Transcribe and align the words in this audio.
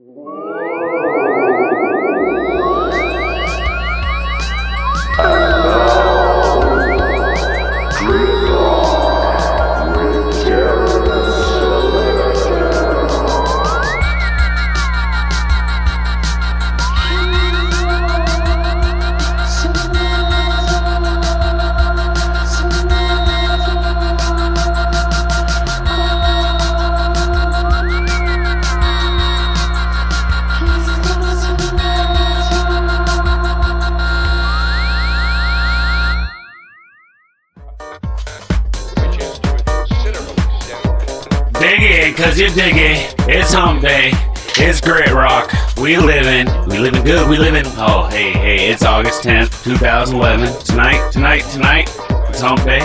Dig 0.00 0.39
in, 42.50 42.50
cause 42.50 42.54
dig 42.54 42.76
it. 42.76 43.14
It's 43.28 43.52
hump 43.52 43.82
day. 43.82 44.10
It's 44.56 44.80
grit 44.80 45.12
rock. 45.12 45.52
We 45.76 45.96
living. 45.96 46.46
We 46.68 46.78
living 46.78 47.04
good. 47.04 47.28
We 47.28 47.38
living. 47.38 47.64
Oh, 47.76 48.08
hey, 48.10 48.32
hey, 48.32 48.70
it's 48.70 48.84
August 48.84 49.22
10th, 49.22 49.62
2011. 49.64 50.62
Tonight, 50.64 51.10
tonight, 51.12 51.42
tonight. 51.52 51.88
It's 52.28 52.40
hump 52.40 52.64
day. 52.64 52.80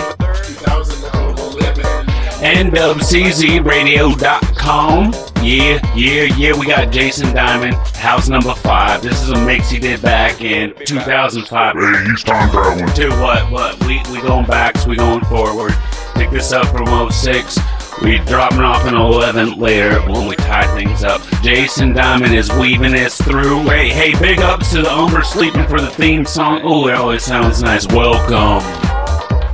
NWCZRadio.com. 2.36 5.12
Yeah, 5.42 5.94
yeah, 5.96 6.22
yeah. 6.36 6.58
We 6.58 6.66
got 6.66 6.92
Jason 6.92 7.34
Diamond, 7.34 7.74
house 7.96 8.28
number 8.28 8.54
five. 8.54 9.00
This 9.02 9.22
is 9.22 9.30
a 9.30 9.44
mix 9.44 9.70
he 9.70 9.78
did 9.78 10.02
back 10.02 10.42
in 10.42 10.74
2005. 10.84 11.74
Hey, 11.74 12.04
he's 12.04 12.22
time 12.22 12.50
traveling. 12.50 12.92
to 12.94 13.08
what 13.20 13.50
what 13.50 13.82
we 13.86 14.02
we 14.12 14.20
going 14.20 14.44
back, 14.46 14.76
so 14.76 14.90
we 14.90 14.96
going 14.96 15.24
forward. 15.24 15.72
Pick 16.14 16.30
this 16.30 16.52
up 16.52 16.66
from 16.68 16.86
06. 17.10 17.58
We 18.02 18.18
dropping 18.18 18.60
off 18.60 18.84
an 18.84 18.94
11 18.94 19.58
later 19.58 20.00
when 20.02 20.28
we 20.28 20.36
tie 20.36 20.66
things 20.76 21.02
up. 21.02 21.22
Jason 21.42 21.94
Diamond 21.94 22.34
is 22.34 22.52
weaving 22.52 22.94
us 22.94 23.20
through. 23.20 23.62
Hey, 23.62 23.88
hey, 23.88 24.12
big 24.20 24.38
ups 24.40 24.72
to 24.72 24.82
the 24.82 24.92
Umber 24.92 25.22
sleeping 25.22 25.66
for 25.66 25.80
the 25.80 25.90
theme 25.90 26.26
song. 26.26 26.60
Oh, 26.62 26.88
it 26.88 26.94
always 26.94 27.24
sounds 27.24 27.62
nice. 27.62 27.86
Welcome 27.88 28.60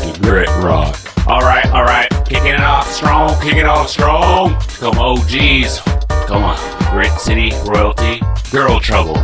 to 0.01 0.21
Grit 0.21 0.49
Rock. 0.62 0.99
All 1.29 1.41
right, 1.41 1.65
all 1.67 1.84
right, 1.84 2.11
kicking 2.27 2.55
it 2.55 2.61
off 2.61 2.91
strong, 2.91 3.41
kicking 3.41 3.61
it 3.61 3.67
off 3.67 3.89
strong. 3.89 4.61
Come 4.81 4.99
OGs, 4.99 5.79
come 6.27 6.43
on. 6.43 6.91
Grit 6.91 7.12
City 7.21 7.53
royalty, 7.65 8.21
girl 8.51 8.81
trouble, 8.81 9.15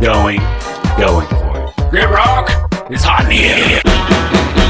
going, 0.00 0.40
going 0.96 1.26
for 1.26 1.58
it. 1.58 1.90
Grit 1.90 2.08
Rock, 2.08 2.48
it's 2.88 3.02
hot 3.02 3.24
in 3.24 3.32
here. 3.32 3.82
Going, 3.82 4.69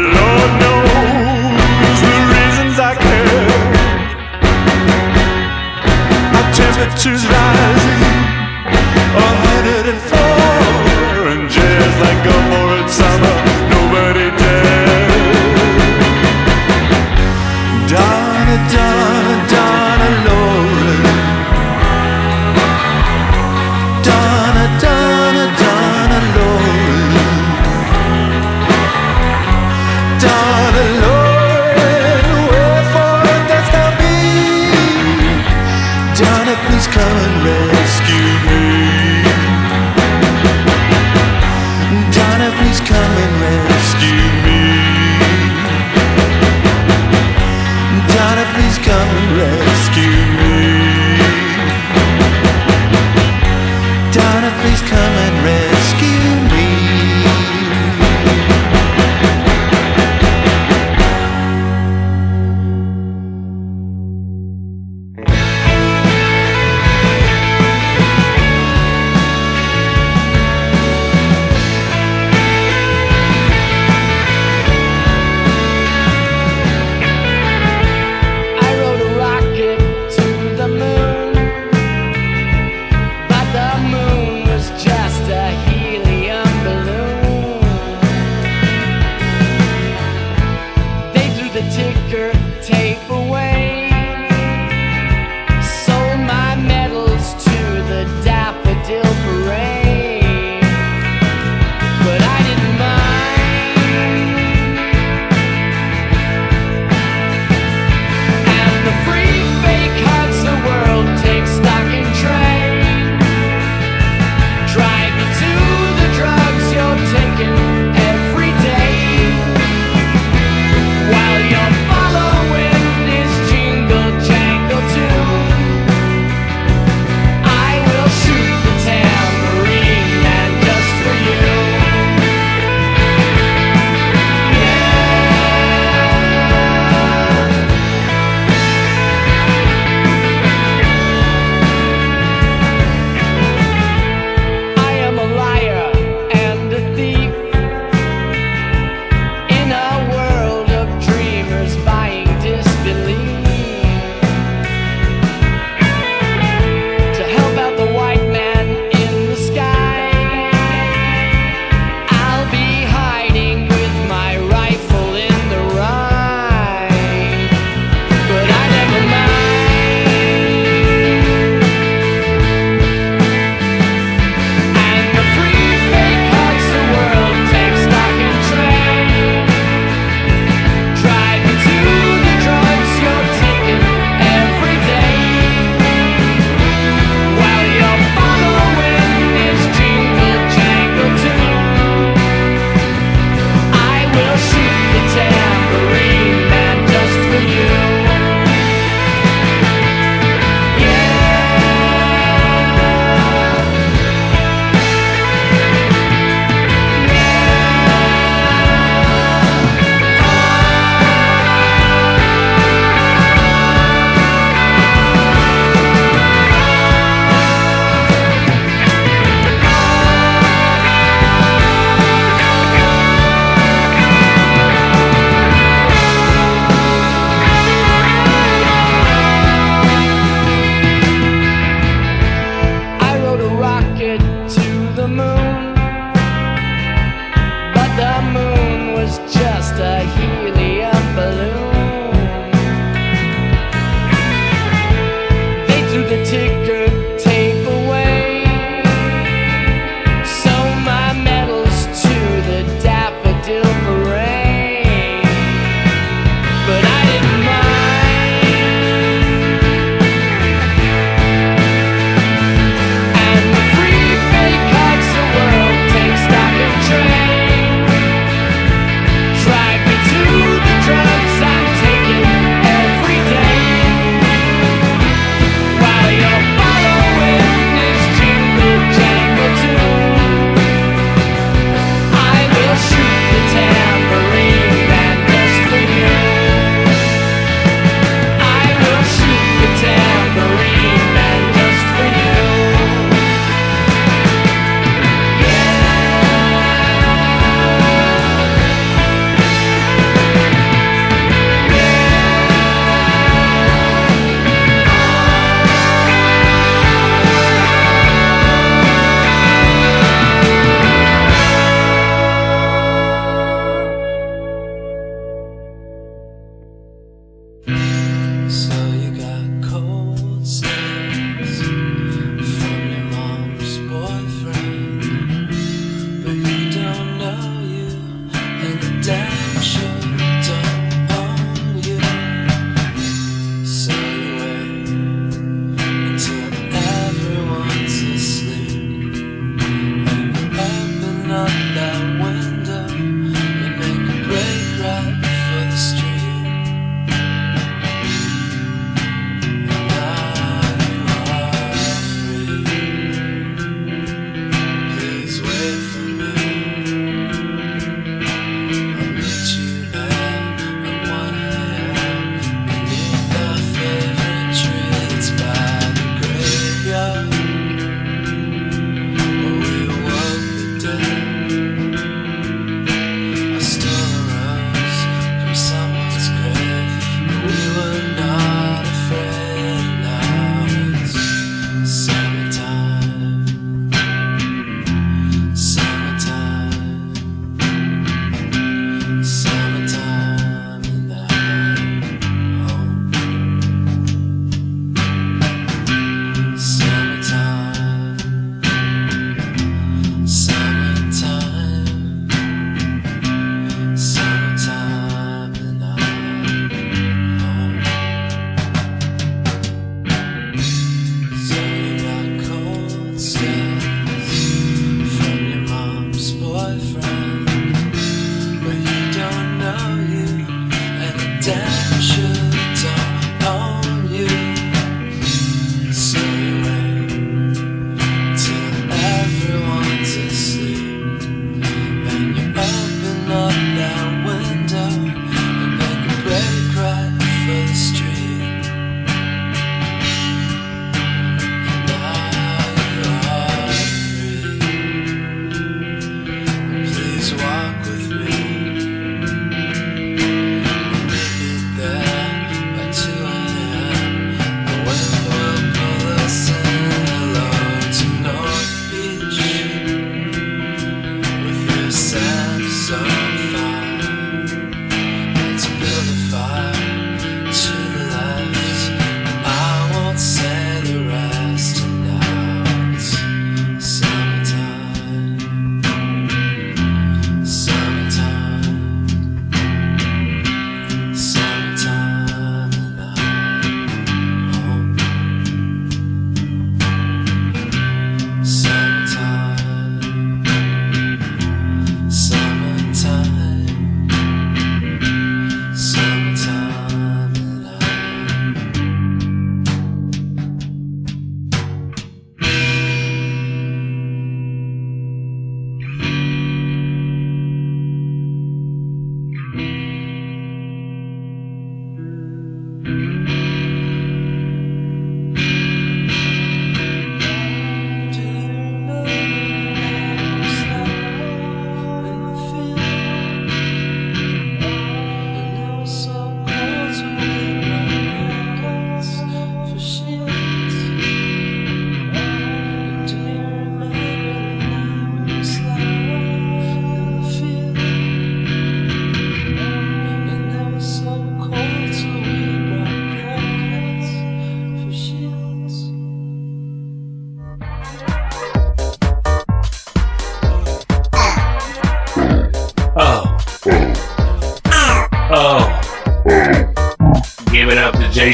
The 0.00 0.06
Lord 0.06 0.30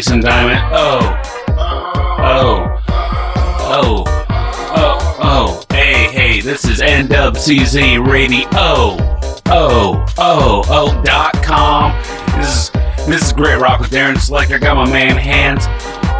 Jason 0.06 0.20
Diamond. 0.20 0.60
Oh. 0.72 1.20
Oh. 1.58 2.80
Oh. 3.58 4.04
Oh. 4.06 5.18
Oh. 5.20 5.64
Hey, 5.74 6.06
hey, 6.12 6.40
this 6.40 6.64
is 6.64 6.80
NWCZ 6.80 8.06
Radio. 8.06 8.46
Oh. 8.52 8.96
Oh. 10.16 10.62
Oh. 10.68 11.02
Dot 11.02 11.32
com. 11.42 11.90
This 12.38 12.48
is 12.48 12.70
this 13.08 13.26
is 13.26 13.32
Great 13.32 13.60
Rock 13.60 13.80
with 13.80 13.90
Darren 13.90 14.16
Selector. 14.16 14.60
Got 14.60 14.76
my 14.76 14.88
man 14.88 15.16
hands. 15.16 15.66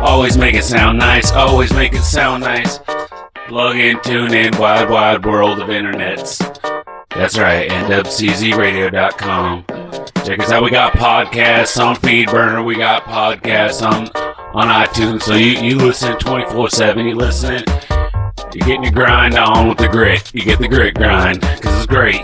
Always 0.05 0.37
make 0.37 0.57
it 0.57 0.65
sound 0.65 0.99
nice. 0.99 1.31
Always 1.31 1.73
make 1.73 1.93
it 1.93 2.03
sound 2.03 2.43
nice. 2.43 2.81
Plug 3.47 3.77
in, 3.77 4.03
tune 4.03 4.35
in, 4.35 4.59
wide, 4.59 4.91
wide 4.91 5.25
world 5.25 5.61
of 5.61 5.69
internets. 5.69 6.39
That's 7.11 7.39
right, 7.39 7.71
NWCZRadio.com. 7.71 9.86
Check 10.27 10.41
us 10.41 10.51
out. 10.51 10.65
We 10.65 10.73
got 10.73 10.93
podcasts 10.95 11.81
on 11.81 11.95
Feedburner. 11.95 12.67
We 12.67 12.75
got 12.75 13.05
podcasts 13.05 13.81
on 13.81 14.09
on 14.57 14.67
iTunes. 14.67 15.23
So 15.23 15.35
you, 15.35 15.51
you 15.61 15.77
listen 15.77 16.19
24 16.19 16.69
7. 16.69 17.07
You 17.07 17.15
listen. 17.15 17.63
You're 18.53 18.67
getting 18.67 18.83
your 18.83 18.93
grind 18.93 19.35
on 19.39 19.69
with 19.69 19.79
the 19.79 19.87
grit. 19.87 20.35
You 20.35 20.43
get 20.43 20.59
the 20.59 20.67
grit 20.67 20.97
grind 20.97 21.43
because 21.43 21.77
it's 21.77 21.87
great. 21.87 22.23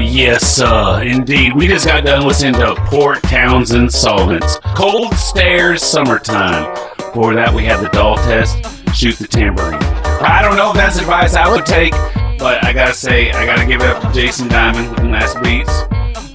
Yes, 0.00 0.60
uh, 0.60 1.02
indeed. 1.04 1.56
We 1.56 1.66
just 1.66 1.84
got 1.84 2.04
done 2.04 2.28
listening 2.28 2.54
to 2.60 2.76
Port 2.86 3.20
Townsend 3.24 3.92
Solvents. 3.92 4.56
Cold 4.76 5.14
Stairs 5.14 5.82
Summertime. 5.82 6.72
Before 6.96 7.34
that, 7.34 7.52
we 7.52 7.64
had 7.64 7.84
the 7.84 7.88
doll 7.88 8.14
test. 8.18 8.54
Shoot 8.94 9.16
the 9.16 9.26
tambourine. 9.26 9.82
I 10.22 10.42
don't 10.42 10.56
know 10.56 10.70
if 10.70 10.76
that's 10.76 11.00
advice 11.00 11.34
I 11.34 11.50
would 11.50 11.66
take, 11.66 11.94
but 12.40 12.64
I 12.64 12.72
gotta 12.72 12.94
say, 12.94 13.30
I 13.32 13.44
gotta 13.44 13.66
give 13.66 13.82
it 13.82 13.86
up 13.86 14.02
to 14.02 14.10
Jason 14.18 14.48
Diamond 14.48 14.88
with 14.88 15.00
the 15.00 15.04
nice 15.04 15.34
beats. 15.40 15.82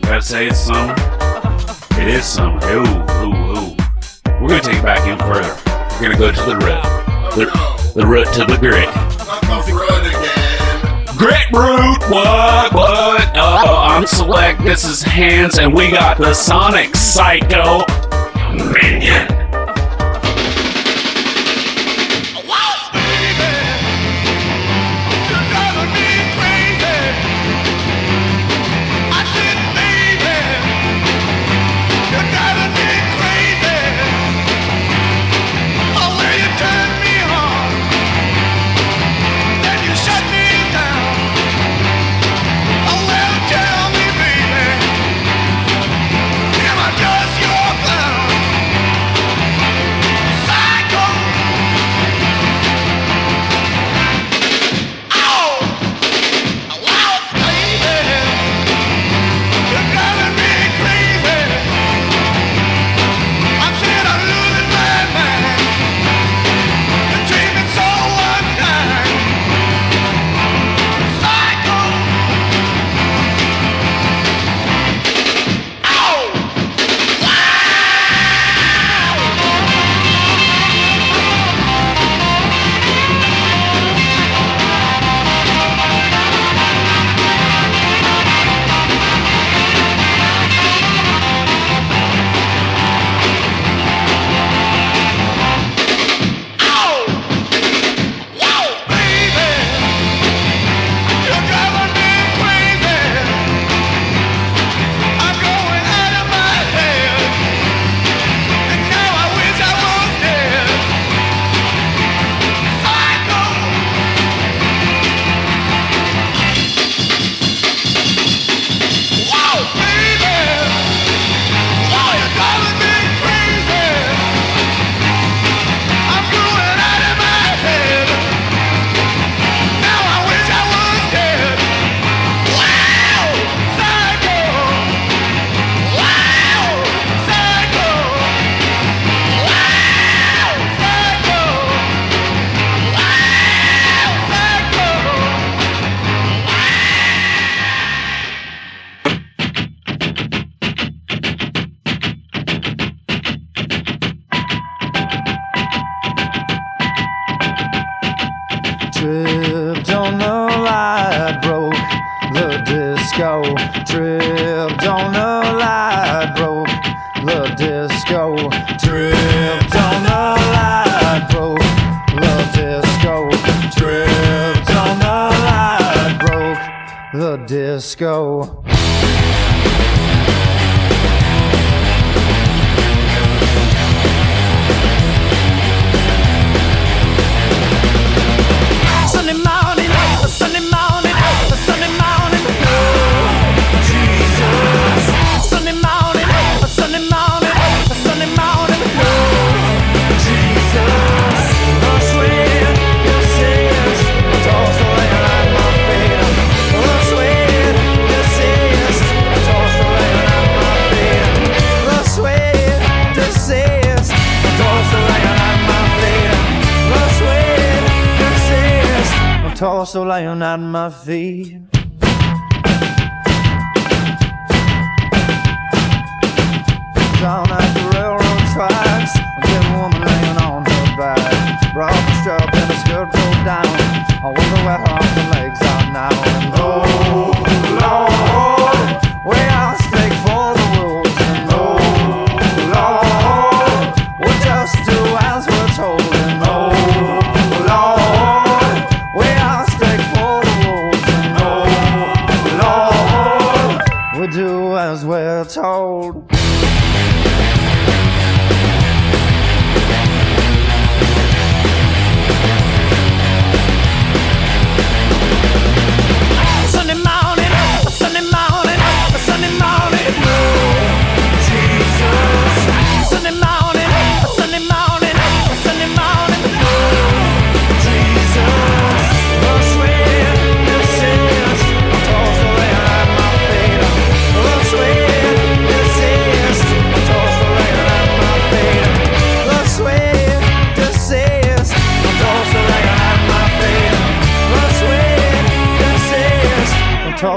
Gotta 0.02 0.22
say 0.22 0.48
it's 0.48 0.60
summer. 0.60 0.94
It 2.00 2.08
is 2.08 2.24
summer. 2.24 2.64
Ooh, 2.68 2.86
ooh, 3.26 3.58
ooh. 3.58 3.76
We're 4.40 4.50
gonna 4.50 4.62
take 4.62 4.78
it 4.78 4.84
back 4.84 5.08
in 5.08 5.18
further. 5.18 5.58
We're 5.96 6.14
gonna 6.14 6.20
go 6.20 6.32
to 6.32 6.42
the 6.46 6.56
root. 6.58 6.84
The, 7.36 7.92
the 7.96 8.06
root 8.06 8.28
to 8.34 8.46
the 8.46 8.58
grit. 8.58 8.88
Grit 11.18 11.52
root, 11.52 12.00
what, 12.12 12.74
what? 12.74 13.36
Uh, 13.36 13.88
I'm 13.88 14.06
select. 14.06 14.64
This 14.64 14.86
is 14.86 15.02
hands, 15.02 15.58
and 15.58 15.74
we 15.74 15.90
got 15.90 16.20
the 16.20 16.36
Sonic 16.36 16.96
Psycho 16.96 17.84
Minion. 18.54 19.35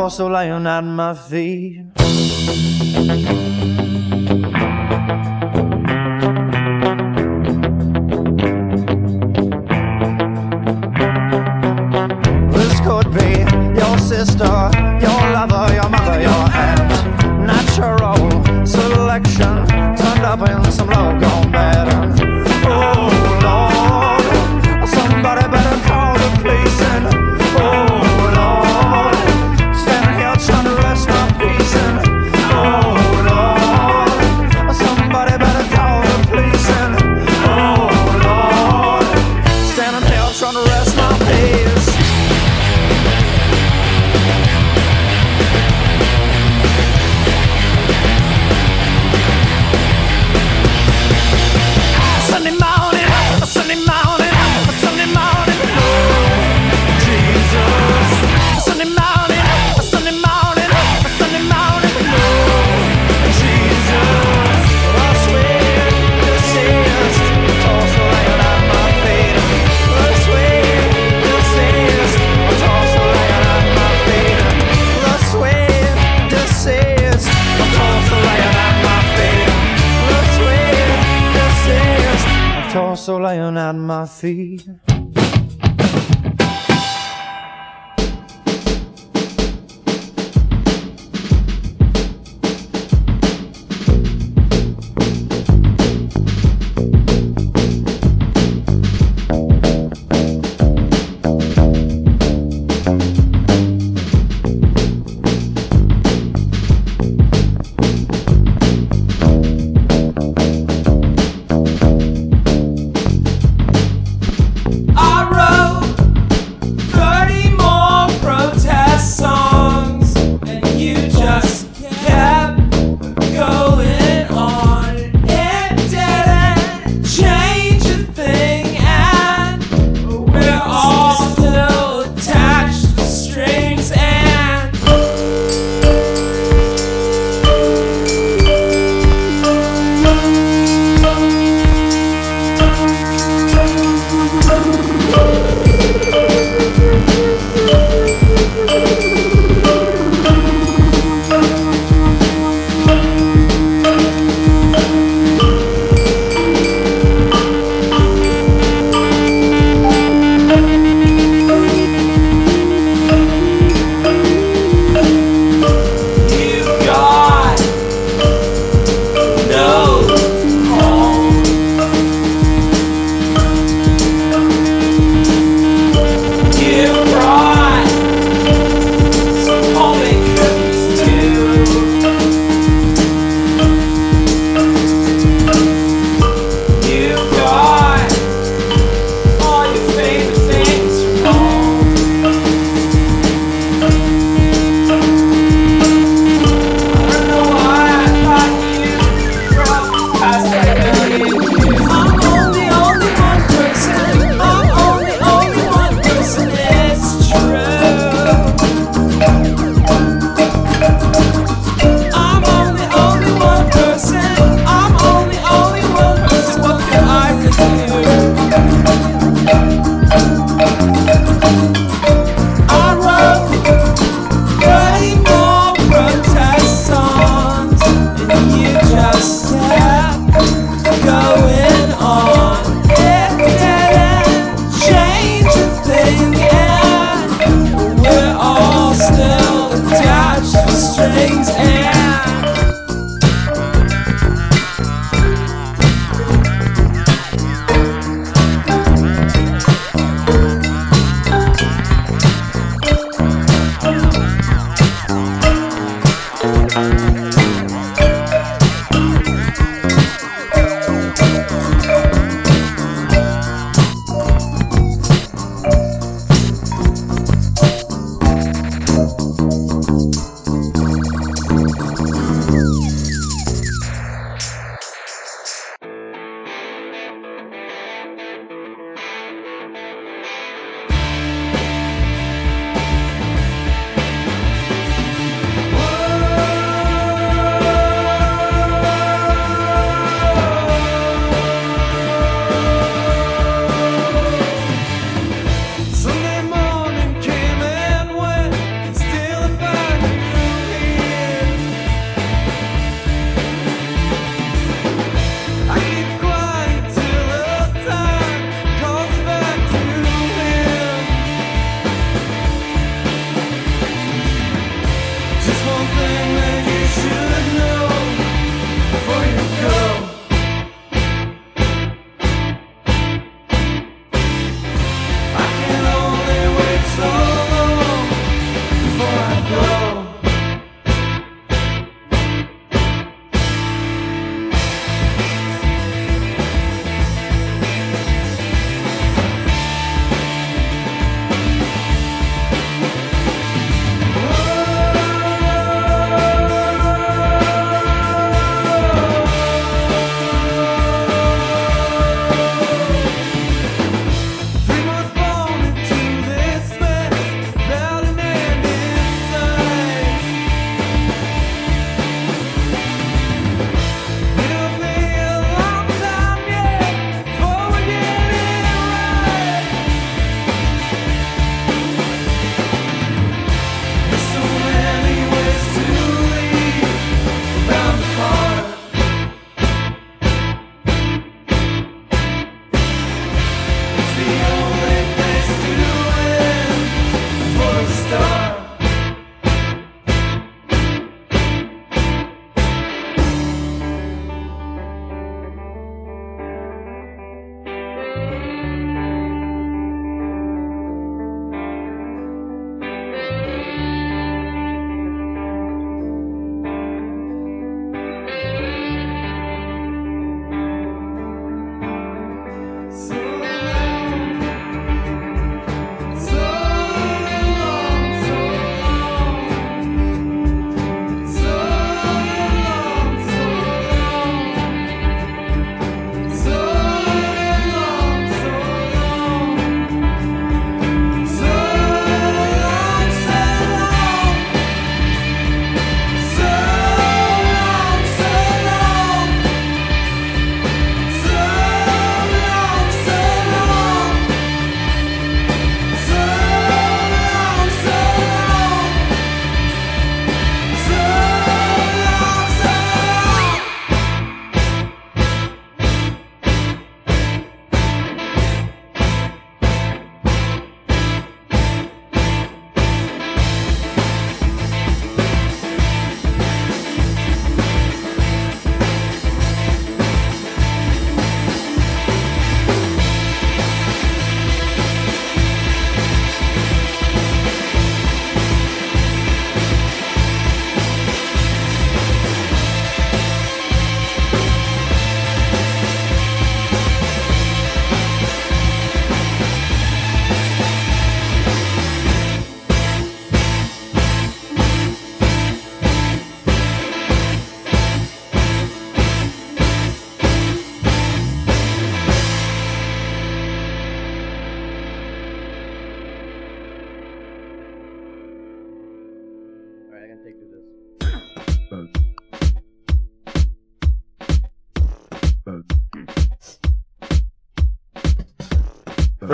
also 0.08 0.26
lying 0.26 0.66
at 0.66 0.80
my 0.80 1.12
feet. 1.12 1.84
This 12.54 12.80
could 12.80 13.12
be 13.12 13.44
your 13.78 13.98
sister. 13.98 14.77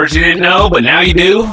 First 0.04 0.16
you 0.16 0.22
didn't 0.22 0.42
know, 0.42 0.68
but 0.68 0.84
now 0.84 1.00
you 1.00 1.14
do. 1.14 1.50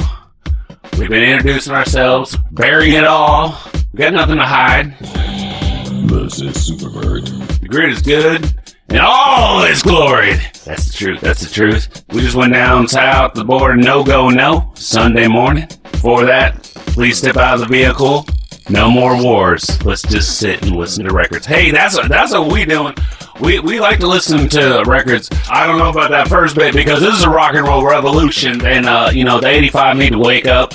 We've 0.98 1.08
been 1.08 1.24
introducing 1.24 1.72
ourselves, 1.72 2.36
burying 2.52 2.96
it 2.96 3.06
all. 3.06 3.58
We 3.94 4.00
got 4.00 4.12
nothing 4.12 4.36
to 4.36 4.46
hide. 4.46 4.94
This 5.00 6.42
is 6.42 6.58
Superbird. 6.58 7.62
The 7.62 7.68
grid 7.70 7.92
is 7.92 8.02
good 8.02 8.54
in 8.90 9.00
all 9.00 9.64
its 9.64 9.82
glory. 9.82 10.34
That's 10.66 10.88
the 10.88 10.94
truth. 10.94 11.22
That's 11.22 11.48
the 11.48 11.50
truth. 11.50 12.04
We 12.10 12.20
just 12.20 12.36
went 12.36 12.52
down 12.52 12.90
south 12.90 13.36
the 13.36 13.46
border, 13.46 13.78
no 13.78 14.04
go, 14.04 14.30
no, 14.30 14.74
Sunday 14.76 15.30
morning. 15.30 15.70
Before 15.90 16.26
that, 16.26 16.62
please 16.88 17.20
step 17.20 17.38
out 17.38 17.54
of 17.54 17.62
the 17.62 17.68
vehicle. 17.68 18.26
No 18.69 18.89
more 18.89 19.21
wars. 19.21 19.84
Let's 19.84 20.02
just 20.04 20.38
sit 20.39 20.62
and 20.62 20.76
listen 20.76 21.06
to 21.06 21.13
records. 21.13 21.45
Hey, 21.45 21.71
that's 21.71 21.95
what, 21.95 22.10
that's 22.10 22.32
what 22.32 22.52
we 22.52 22.65
doing. 22.65 22.93
We, 23.39 23.60
we 23.60 23.80
like 23.80 24.00
to 24.00 24.08
listen 24.08 24.47
to 24.50 24.84
records. 24.86 25.30
I 25.50 25.65
don't 25.65 25.80
know 25.80 25.89
about 25.89 26.12
that 26.12 26.28
first 26.28 26.56
bit 26.56 26.74
because 26.76 27.00
this 27.00 27.15
is 27.15 27.24
a 27.24 27.30
rock 27.30 27.56
and 27.56 27.67
roll 27.67 27.84
revolution, 27.86 28.63
and 28.65 28.86
uh, 28.86 29.10
you 29.12 29.24
know 29.24 29.39
the 29.39 29.47
85 29.47 29.97
need 29.97 30.12
to 30.12 30.19
wake 30.19 30.45
up. 30.45 30.71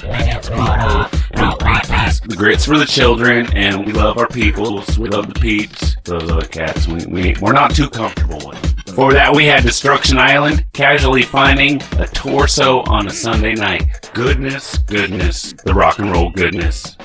The 2.27 2.35
grits 2.37 2.64
for 2.64 2.77
the 2.77 2.87
children, 2.87 3.46
and 3.57 3.87
we 3.87 3.92
love 3.92 4.18
our 4.18 4.27
people. 4.27 4.83
We 4.99 5.09
love 5.09 5.33
the 5.33 5.38
peeps. 5.38 5.96
Those 6.03 6.29
other 6.31 6.46
cats, 6.46 6.88
we, 6.88 7.07
we, 7.07 7.37
we're 7.40 7.53
not 7.53 7.72
too 7.75 7.88
comfortable 7.88 8.49
with. 8.49 8.85
Before 8.85 9.12
that, 9.12 9.35
we 9.35 9.46
had 9.46 9.62
Destruction 9.62 10.18
Island, 10.18 10.64
casually 10.72 11.22
finding 11.22 11.81
a 11.99 12.07
torso 12.07 12.81
on 12.85 13.07
a 13.07 13.11
Sunday 13.11 13.55
night. 13.55 14.11
Goodness, 14.12 14.79
goodness, 14.79 15.53
the 15.64 15.75
rock 15.75 15.99
and 16.01 16.11
roll 16.11 16.31
goodness. 16.31 16.96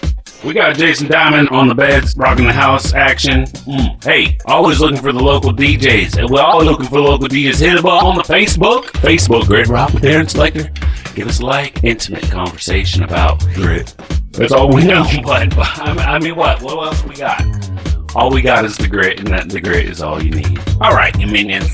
We 0.44 0.54
got 0.54 0.76
Jason 0.76 1.08
Diamond 1.08 1.50
on 1.50 1.68
the 1.68 1.76
beds, 1.76 2.18
rocking 2.18 2.46
the 2.48 2.54
house 2.54 2.94
action. 2.96 3.44
Mm. 3.44 4.04
Hey, 4.04 4.38
always 4.48 4.80
looking 4.80 4.98
for 4.98 5.12
the 5.12 5.20
local 5.22 5.54
DJs. 5.54 6.18
And 6.18 6.30
we're 6.32 6.42
always 6.42 6.68
looking 6.68 6.88
for 6.88 7.00
local 7.00 7.28
DJs. 7.28 7.60
Hit 7.60 7.76
them 7.76 7.86
up 7.86 8.04
on 8.04 8.16
the 8.16 8.24
Facebook. 8.24 8.86
Facebook, 8.86 9.46
Grit 9.46 9.68
Rock 9.68 9.94
with 9.94 10.04
Aaron 10.04 10.28
Selector. 10.28 10.72
Give 11.14 11.28
us 11.28 11.42
a 11.42 11.46
like. 11.46 11.84
Intimate 11.84 12.24
conversation 12.32 13.04
about 13.04 13.40
grit. 13.54 13.94
That's 14.32 14.52
all 14.52 14.74
we 14.74 14.84
know. 14.84 15.06
But, 15.24 15.54
I 15.80 15.90
mean- 15.94 16.00
I 16.00 16.20
mean, 16.20 16.36
what? 16.36 16.60
What 16.64 16.88
else 16.88 17.04
we 17.04 17.16
got? 17.16 17.40
All 18.14 18.30
we 18.30 18.42
got 18.42 18.66
is 18.66 18.76
the 18.76 18.88
grit, 18.88 19.20
and 19.20 19.28
that 19.30 19.48
the 19.48 19.62
grit 19.62 19.86
is 19.86 20.02
all 20.02 20.22
you 20.22 20.32
need. 20.32 20.60
All 20.82 20.94
right, 20.94 21.18
you 21.18 21.28
minions. 21.28 21.72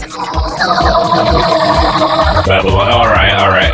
Babylon. 2.45 2.91
All 2.91 3.07
right, 3.07 3.33
all 3.33 3.49
right. 3.49 3.73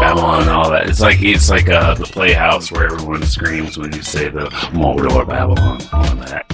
Babylon 0.00 0.42
and 0.42 0.50
all 0.50 0.70
that. 0.70 0.88
It's 0.88 1.00
like 1.00 1.20
it's 1.20 1.50
like 1.50 1.68
uh, 1.68 1.94
the 1.94 2.04
playhouse 2.04 2.72
where 2.72 2.86
everyone 2.86 3.22
screams 3.24 3.76
when 3.76 3.92
you 3.92 4.00
say 4.00 4.30
the 4.30 4.46
Mordor 4.72 5.28
Babylon 5.28 5.82
on 5.92 6.18
that. 6.20 6.46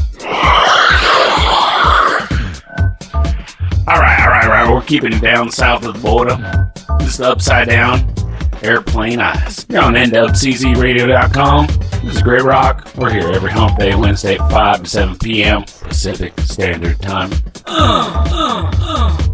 All 3.87 4.00
right, 4.00 4.20
all 4.20 4.30
right, 4.30 4.44
all 4.44 4.50
right. 4.50 4.68
We're 4.72 4.82
keeping 4.82 5.12
it 5.12 5.20
down 5.20 5.52
south 5.52 5.84
of 5.84 5.94
the 5.94 6.00
border. 6.00 6.72
Just 6.98 7.20
upside 7.20 7.68
down. 7.68 8.12
Airplane 8.64 9.20
Eyes. 9.20 9.66
You're 9.68 9.83
on 9.83 9.94
NWCZRadio.com. 9.94 11.66
This 12.03 12.16
is 12.16 12.22
Great 12.22 12.42
Rock. 12.42 12.88
We're 12.96 13.12
here 13.12 13.31
every 13.31 13.50
hump 13.50 13.79
day, 13.79 13.94
Wednesday 13.94 14.37
at 14.37 14.50
5 14.50 14.83
to 14.83 14.88
7 14.88 15.18
p.m. 15.18 15.62
Pacific 15.62 16.33
Standard 16.40 17.00
Time. 17.00 17.31
Thank 17.66 19.34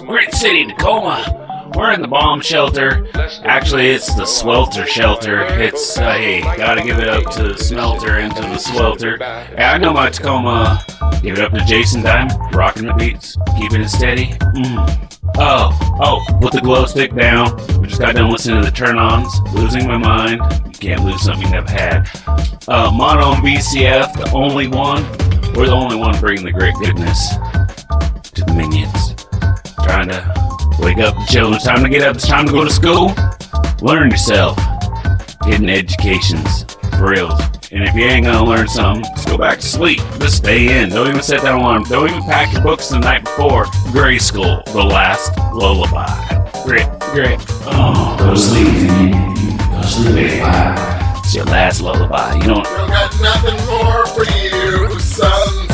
Grit 0.00 0.34
City, 0.34 0.66
Tacoma. 0.66 1.70
We're 1.74 1.92
in 1.92 2.00
the 2.00 2.08
bomb 2.08 2.40
shelter. 2.40 3.06
Actually, 3.44 3.88
it's 3.88 4.14
the 4.14 4.24
swelter 4.24 4.86
shelter. 4.86 5.42
It's, 5.42 5.98
uh, 5.98 6.12
hey, 6.12 6.40
gotta 6.40 6.82
give 6.82 6.98
it 6.98 7.08
up 7.08 7.30
to 7.34 7.42
the 7.42 7.58
smelter 7.58 8.16
and 8.16 8.34
to 8.34 8.42
the 8.42 8.58
swelter. 8.58 9.18
Hey, 9.18 9.64
I 9.64 9.78
know 9.78 9.92
my 9.92 10.10
Tacoma. 10.10 10.82
Give 11.22 11.38
it 11.38 11.44
up 11.44 11.52
to 11.52 11.64
Jason 11.64 12.02
Diamond, 12.02 12.54
rocking 12.54 12.86
the 12.86 12.94
beats, 12.94 13.36
keeping 13.58 13.80
it 13.80 13.88
steady. 13.88 14.26
Mm. 14.54 15.12
Oh, 15.36 15.98
oh, 16.00 16.38
put 16.40 16.52
the 16.52 16.60
glow 16.60 16.86
stick 16.86 17.14
down. 17.14 17.56
We 17.80 17.88
just 17.88 18.00
got 18.00 18.14
done 18.14 18.30
listening 18.30 18.62
to 18.62 18.64
the 18.64 18.74
turn 18.74 18.98
ons. 18.98 19.40
Losing 19.52 19.86
my 19.86 19.98
mind. 19.98 20.40
You 20.66 20.72
can't 20.72 21.04
lose 21.04 21.22
something 21.22 21.52
you've 21.52 21.68
had. 21.68 22.08
Uh, 22.68 22.90
Mono 22.90 23.32
and 23.32 23.42
BCF, 23.44 24.14
the 24.14 24.30
only 24.32 24.68
one. 24.68 25.02
We're 25.54 25.66
the 25.66 25.72
only 25.72 25.96
one 25.96 26.18
bringing 26.20 26.44
the 26.44 26.52
great 26.52 26.74
goodness 26.76 27.34
to 28.32 28.44
the 28.44 28.54
minions. 28.54 29.05
Trying 29.86 30.08
to 30.08 30.76
wake 30.80 30.98
up 30.98 31.14
children. 31.28 31.54
It's 31.54 31.64
time 31.64 31.84
to 31.84 31.88
get 31.88 32.02
up. 32.02 32.16
It's 32.16 32.26
time 32.26 32.44
to 32.46 32.52
go 32.52 32.64
to 32.64 32.70
school. 32.70 33.14
Learn 33.80 34.10
yourself. 34.10 34.58
Hidden 35.44 35.70
educations. 35.70 36.64
For 36.98 37.10
real. 37.10 37.30
And 37.70 37.84
if 37.84 37.94
you 37.94 38.04
ain't 38.04 38.26
gonna 38.26 38.44
learn 38.44 38.66
something, 38.66 39.04
just 39.14 39.28
go 39.28 39.38
back 39.38 39.60
to 39.60 39.66
sleep. 39.66 40.00
Just 40.18 40.38
stay 40.38 40.82
in. 40.82 40.90
Don't 40.90 41.06
even 41.06 41.22
set 41.22 41.42
that 41.42 41.54
alarm. 41.54 41.84
Don't 41.84 42.10
even 42.10 42.22
pack 42.24 42.52
your 42.52 42.62
books 42.62 42.88
the 42.88 42.98
night 42.98 43.22
before. 43.22 43.66
Grayskul, 43.94 44.64
the 44.72 44.82
last 44.82 45.36
lullaby. 45.54 46.08
Grit, 46.64 46.88
grit. 47.12 47.38
Oh, 47.66 48.16
go 48.18 48.30
to 48.30 48.36
sleep. 48.36 48.66
Go 49.70 49.82
to 49.82 49.86
sleep. 49.86 50.42
It's 51.24 51.34
your 51.34 51.44
last 51.44 51.80
lullaby. 51.80 52.34
You 52.34 52.42
don't. 52.42 52.64
Don't 52.64 52.88
got 52.88 53.20
nothing 53.20 53.66
more 53.66 54.04
for 54.06 54.24
you, 54.24 54.98
sons 54.98 55.65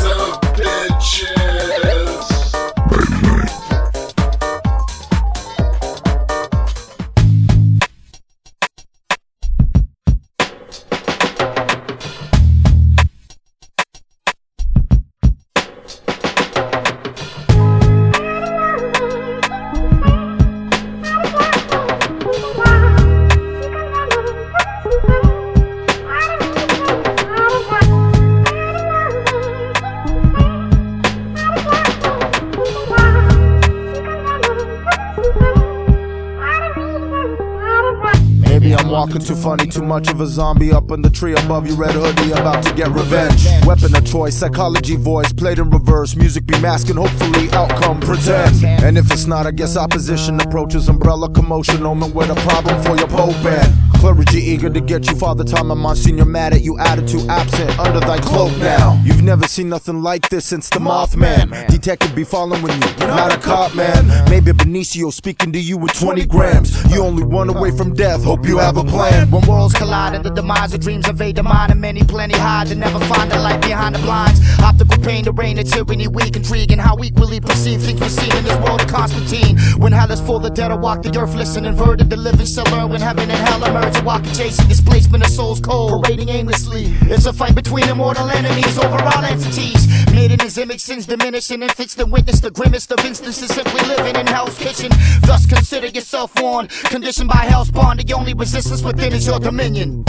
too 39.23 39.35
funny, 39.35 39.66
too 39.66 39.83
much 39.83 40.11
of 40.11 40.20
a 40.20 40.27
zombie 40.27 40.73
up 40.73 40.91
in 40.91 41.03
the 41.03 41.11
tree 41.11 41.33
above 41.35 41.66
you, 41.66 41.75
red 41.75 41.93
hoodie, 41.93 42.33
about 42.33 42.62
to 42.64 42.75
get 42.75 42.89
revenge. 42.89 43.47
Weapon 43.64 43.95
of 43.95 44.05
choice, 44.05 44.37
psychology 44.37 44.97
voice, 44.97 45.33
played 45.33 45.59
in 45.59 45.70
reverse, 45.70 46.16
music 46.16 46.47
be 46.47 46.59
masking, 46.61 46.97
hopefully 46.97 47.51
outcome 47.53 48.01
pretend. 48.01 48.64
And 48.64 48.99
if 48.99 49.11
it's 49.12 49.27
not, 49.27 49.47
I 49.47 49.51
guess 49.51 49.77
opposition 49.77 50.41
approaches 50.41 50.89
umbrella 50.89 51.31
commotion, 51.31 51.85
omen 51.85 52.12
with 52.12 52.31
a 52.31 52.35
problem 52.47 52.83
for 52.83 52.97
your 52.97 53.09
pope 53.09 53.45
and 53.45 53.91
clergy 54.03 54.41
eager 54.41 54.71
to 54.71 54.81
get 54.81 55.09
you, 55.09 55.17
Father 55.17 55.45
Time 55.45 55.71
and 55.71 55.81
Monsignor 55.81 56.25
mad 56.25 56.53
at 56.53 56.63
you, 56.63 56.79
attitude 56.79 57.29
absent 57.29 57.79
under 57.79 58.01
thy 58.01 58.19
cloak 58.19 58.51
now. 58.59 59.01
You've 59.05 59.23
never 59.23 59.47
seen 59.47 59.69
nothing 59.69 60.03
like 60.03 60.29
this 60.29 60.45
since 60.45 60.69
the 60.71 60.79
Mothman. 60.79 61.69
Detective 61.69 62.15
be 62.15 62.25
following 62.25 62.63
you, 62.63 63.07
not 63.07 63.33
a 63.33 63.39
cop 63.39 63.75
man. 63.75 64.07
Maybe 64.29 64.51
Benicio 64.53 65.13
speaking 65.13 65.53
to 65.53 65.61
you 65.61 65.77
with 65.79 65.93
20 65.93 66.27
grams. 66.27 66.71
You 66.93 67.03
only 67.03 67.23
one 67.23 67.49
away 67.49 67.71
from 67.71 67.95
death, 67.95 68.25
hope 68.25 68.47
you 68.47 68.59
have 68.59 68.77
a 68.77 68.85
plan. 68.85 69.31
When 69.31 69.47
worlds 69.47 69.75
collide 69.75 70.15
and 70.15 70.25
the 70.25 70.31
demise 70.31 70.75
of 70.75 70.81
dreams 70.81 71.09
invade 71.09 71.37
the 71.37 71.43
mind, 71.45 71.71
and 71.71 71.81
many 71.81 72.03
plenty 72.03 72.37
hide 72.37 72.69
to 72.69 72.75
never 72.75 72.99
find 73.07 73.31
the 73.31 73.39
light 73.39 73.63
behind 73.63 73.95
the 73.95 74.01
blinds. 74.01 74.41
Optical 74.61 75.03
pain, 75.03 75.25
the 75.25 75.33
reign 75.33 75.59
of 75.59 75.71
tyranny, 75.71 76.09
weak 76.09 76.35
intrigue, 76.35 76.73
and 76.73 76.81
how 76.81 76.97
equally 77.03 77.41
perceive 77.41 77.81
things 77.81 78.01
we 78.01 78.09
see 78.09 78.37
in 78.37 78.45
this 78.45 78.57
world 78.59 78.81
of 78.81 78.89
Constantine. 78.89 79.59
When 79.79 79.93
hell 79.93 80.11
is 80.11 80.21
full, 80.21 80.41
the 80.41 80.51
dead 80.51 80.71
are 80.71 80.79
walk 80.79 81.03
the 81.03 81.17
earth, 81.19 81.35
listen 81.35 81.65
inverted, 81.65 82.11
the 82.11 82.17
living 82.17 82.47
shall 82.47 82.65
learn 82.73 82.91
when 82.91 83.01
heaven 83.01 83.31
and 83.31 83.49
hell 83.49 83.63
emerge. 83.65 83.91
Walking, 84.05 84.32
chasing 84.32 84.68
displacement 84.68 85.24
of 85.24 85.30
souls 85.30 85.61
cold, 85.61 86.03
parading 86.03 86.28
aimlessly. 86.28 86.86
It's 87.03 87.26
a 87.26 87.32
fight 87.32 87.55
between 87.55 87.88
immortal 87.88 88.28
enemies 88.30 88.78
over 88.78 89.01
all 89.01 89.24
entities. 89.24 89.86
Made 90.12 90.32
in 90.32 90.40
his 90.40 90.59
image, 90.59 90.80
sins 90.80 91.07
diminishing, 91.07 91.62
and 91.62 91.70
fixed 91.72 92.01
and 92.01 92.11
witness 92.11 92.40
the 92.40 92.51
grimmest 92.51 92.90
of 92.93 93.05
instances 93.05 93.55
simply 93.55 93.80
living 93.86 94.16
in 94.16 94.26
hell's 94.26 94.59
kitchen. 94.59 94.90
Thus 95.22 95.47
consider 95.47 95.86
yourself 95.86 96.32
warned, 96.40 96.70
conditioned 96.70 97.28
by 97.28 97.45
hell's 97.47 97.70
bond. 97.70 98.01
The 98.01 98.12
only 98.12 98.34
resistance 98.34 98.82
within 98.82 99.12
is 99.12 99.26
your 99.26 99.38
dominion. 99.38 100.05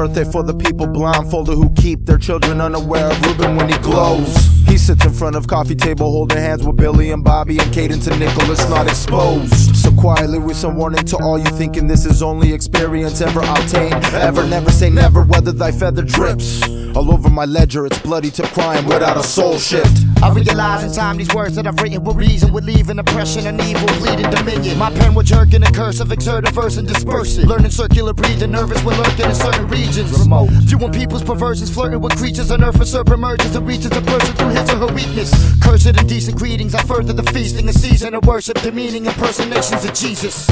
Birthday 0.00 0.24
for 0.24 0.42
the 0.42 0.54
people 0.54 0.86
blindfolded 0.86 1.54
who 1.54 1.68
keep 1.74 2.06
their 2.06 2.16
children 2.16 2.58
unaware 2.58 3.10
of 3.10 3.22
Ruben 3.26 3.54
when 3.54 3.68
he 3.68 3.76
glows. 3.80 4.34
He 4.66 4.78
sits 4.78 5.04
in 5.04 5.12
front 5.12 5.36
of 5.36 5.46
coffee 5.46 5.74
table 5.74 6.10
holding 6.10 6.38
hands 6.38 6.64
with 6.66 6.78
Billy 6.78 7.10
and 7.10 7.22
Bobby 7.22 7.58
and 7.58 7.70
Cadence 7.70 8.06
and 8.06 8.18
Nicholas 8.18 8.66
not 8.70 8.86
exposed. 8.86 9.76
So 9.76 9.92
quietly 9.92 10.38
with 10.38 10.56
some 10.56 10.76
warning 10.76 11.04
to 11.04 11.18
all 11.18 11.38
you 11.38 11.50
thinking 11.50 11.86
this 11.86 12.06
is 12.06 12.22
only 12.22 12.54
experience 12.54 13.20
ever 13.20 13.40
obtained. 13.40 14.02
Ever 14.14 14.46
never 14.46 14.70
say 14.70 14.88
never 14.88 15.22
whether 15.22 15.52
thy 15.52 15.70
feather 15.70 16.02
drips. 16.02 16.66
All 16.96 17.12
over 17.12 17.28
my 17.28 17.44
ledger 17.44 17.84
it's 17.84 17.98
bloody 17.98 18.30
to 18.30 18.42
crime 18.54 18.86
without 18.86 19.18
a 19.18 19.22
soul 19.22 19.58
shift. 19.58 20.09
I 20.22 20.30
realize 20.34 20.84
in 20.84 20.92
time 20.92 21.16
these 21.16 21.32
words 21.34 21.56
that 21.56 21.66
I've 21.66 21.80
written 21.80 22.04
with 22.04 22.16
reason 22.16 22.52
would 22.52 22.64
leave 22.64 22.90
an 22.90 22.98
impression 22.98 23.46
and 23.46 23.58
evil 23.60 23.86
bleeding 23.98 24.30
dominion. 24.30 24.76
My 24.76 24.90
pen 24.90 25.14
would 25.14 25.24
jerk 25.24 25.54
in 25.54 25.62
a 25.62 25.72
curse 25.72 25.98
of 25.98 26.12
exert 26.12 26.46
a 26.46 26.52
verse 26.52 26.76
and 26.76 26.86
disperse 26.86 27.38
it. 27.38 27.46
Learning 27.46 27.70
circular 27.70 28.12
breathing, 28.12 28.50
nervous 28.50 28.84
when 28.84 28.98
lurking 28.98 29.24
in 29.24 29.34
certain 29.34 29.66
regions. 29.68 30.12
Remote. 30.18 30.50
Viewing 30.64 30.92
people's 30.92 31.22
perversions, 31.22 31.70
flirting 31.72 32.00
with 32.00 32.16
creatures 32.16 32.50
on 32.50 32.62
earth, 32.62 32.78
a 32.80 32.84
serpent 32.84 33.14
emerges 33.14 33.56
and 33.56 33.66
reaches 33.66 33.92
a 33.96 34.02
person 34.02 34.34
through 34.34 34.50
his 34.50 34.70
or 34.70 34.76
her 34.76 34.94
weakness. 34.94 35.32
Cursed 35.62 35.86
and 35.86 36.08
decent 36.08 36.36
greetings, 36.36 36.74
I 36.74 36.82
further 36.82 37.14
the 37.14 37.22
feasting, 37.32 37.66
a 37.68 37.72
season 37.72 38.14
of 38.14 38.24
worship, 38.26 38.60
demeaning 38.60 39.06
impersonations 39.06 39.84
of 39.84 39.94
Jesus. 39.94 40.48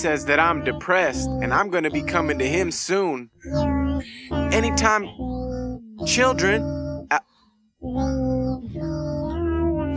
Says 0.00 0.24
that 0.24 0.40
I'm 0.40 0.64
depressed 0.64 1.28
and 1.28 1.52
I'm 1.52 1.68
gonna 1.68 1.90
be 1.90 2.00
coming 2.00 2.38
to 2.38 2.48
him 2.48 2.70
soon. 2.70 3.28
Anytime, 4.50 5.04
children, 6.06 7.06
I, 7.10 7.18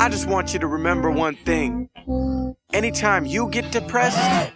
I 0.03 0.09
just 0.09 0.27
want 0.27 0.51
you 0.51 0.59
to 0.59 0.67
remember 0.67 1.09
one 1.09 1.37
thing. 1.45 1.89
Anytime 2.73 3.25
you 3.25 3.49
get 3.49 3.71
depressed, 3.71 4.51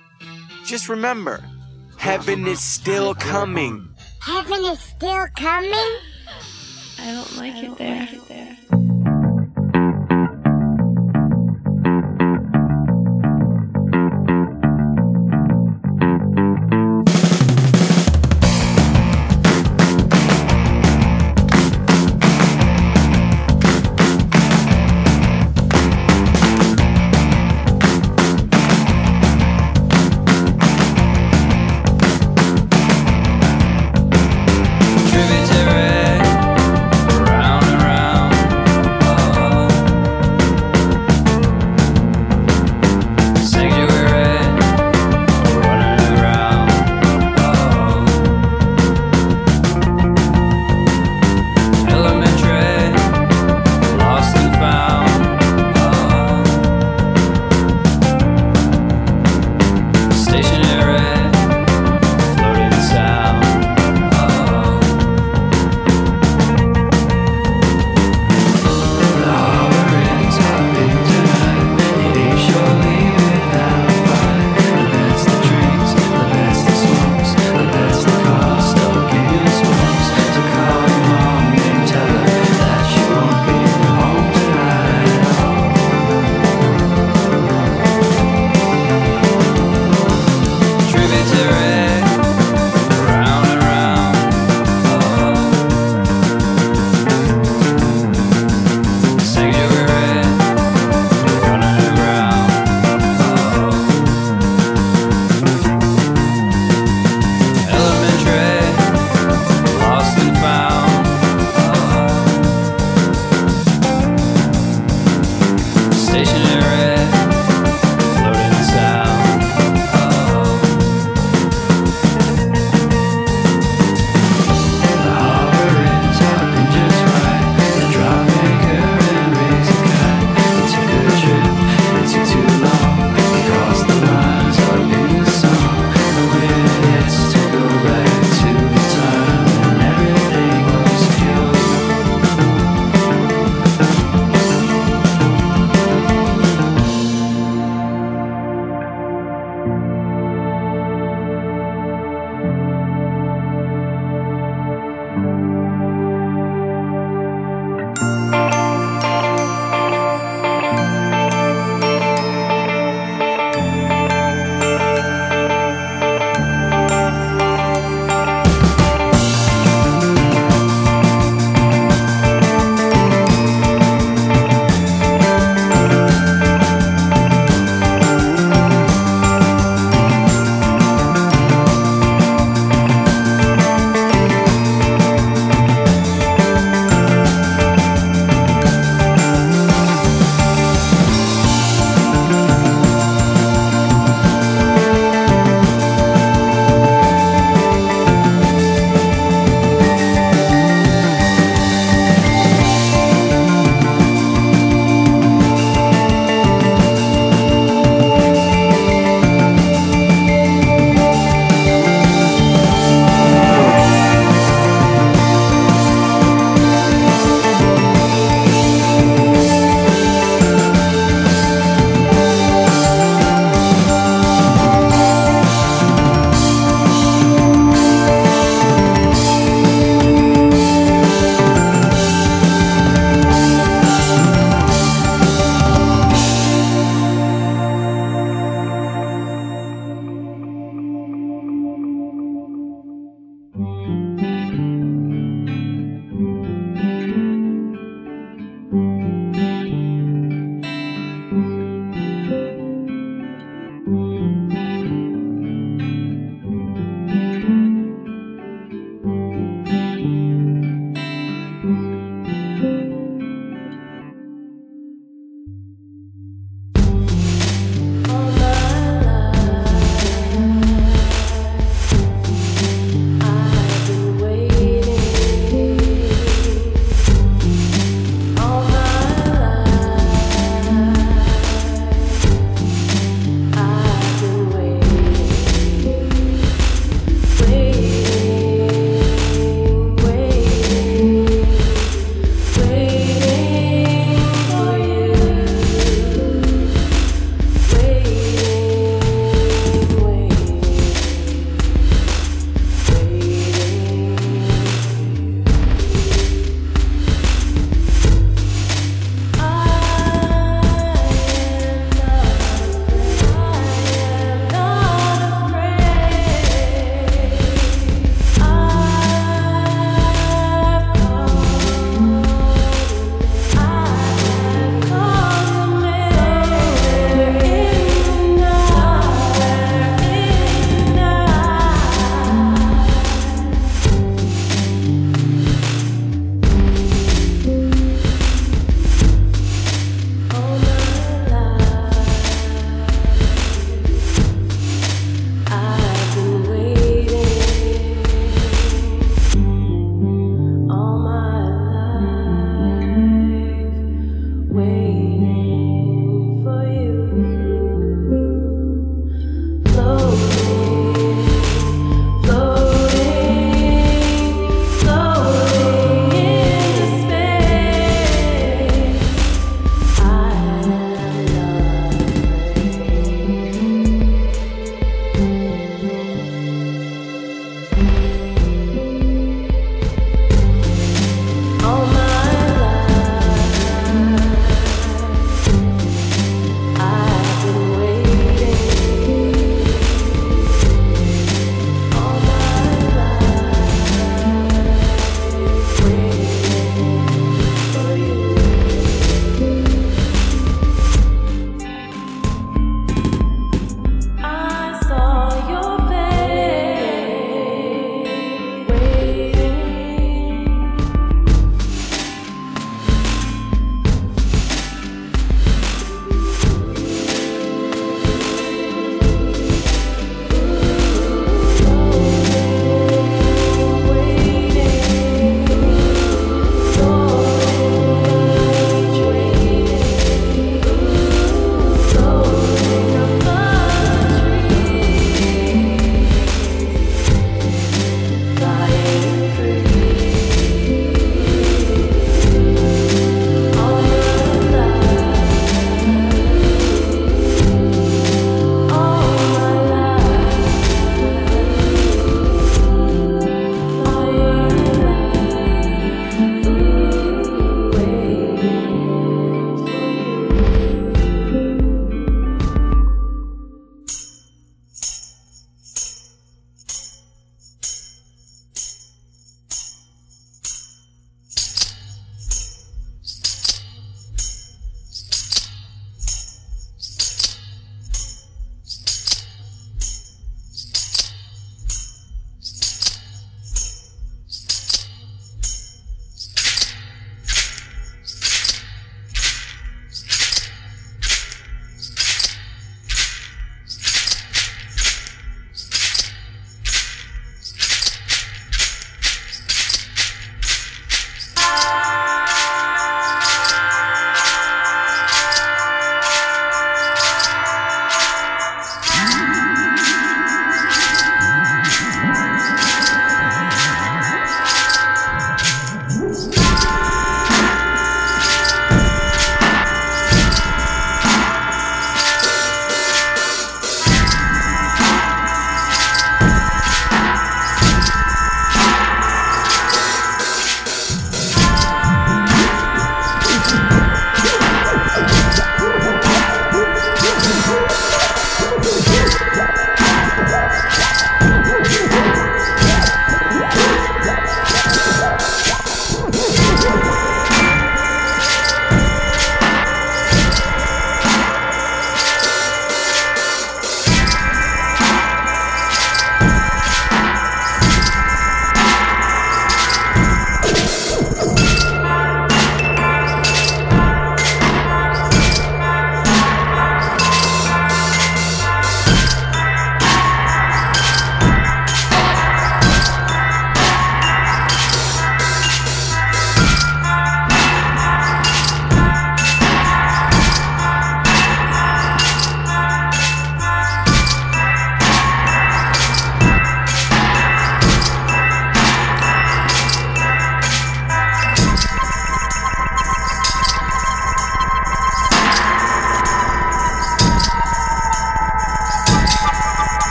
just 0.66 0.90
remember, 0.90 1.42
heaven 1.98 2.46
is 2.46 2.60
still 2.60 3.16
coming. 3.16 3.88
Heaven 4.22 4.66
is 4.66 4.82
still 4.82 5.28
coming? 5.38 5.92
I 7.00 7.14
don't 7.14 7.38
like 7.38 7.56
it 7.64 7.78
there. 7.78 8.08
Tributary, 8.08 8.58
round 8.68 8.90
and 8.90 8.97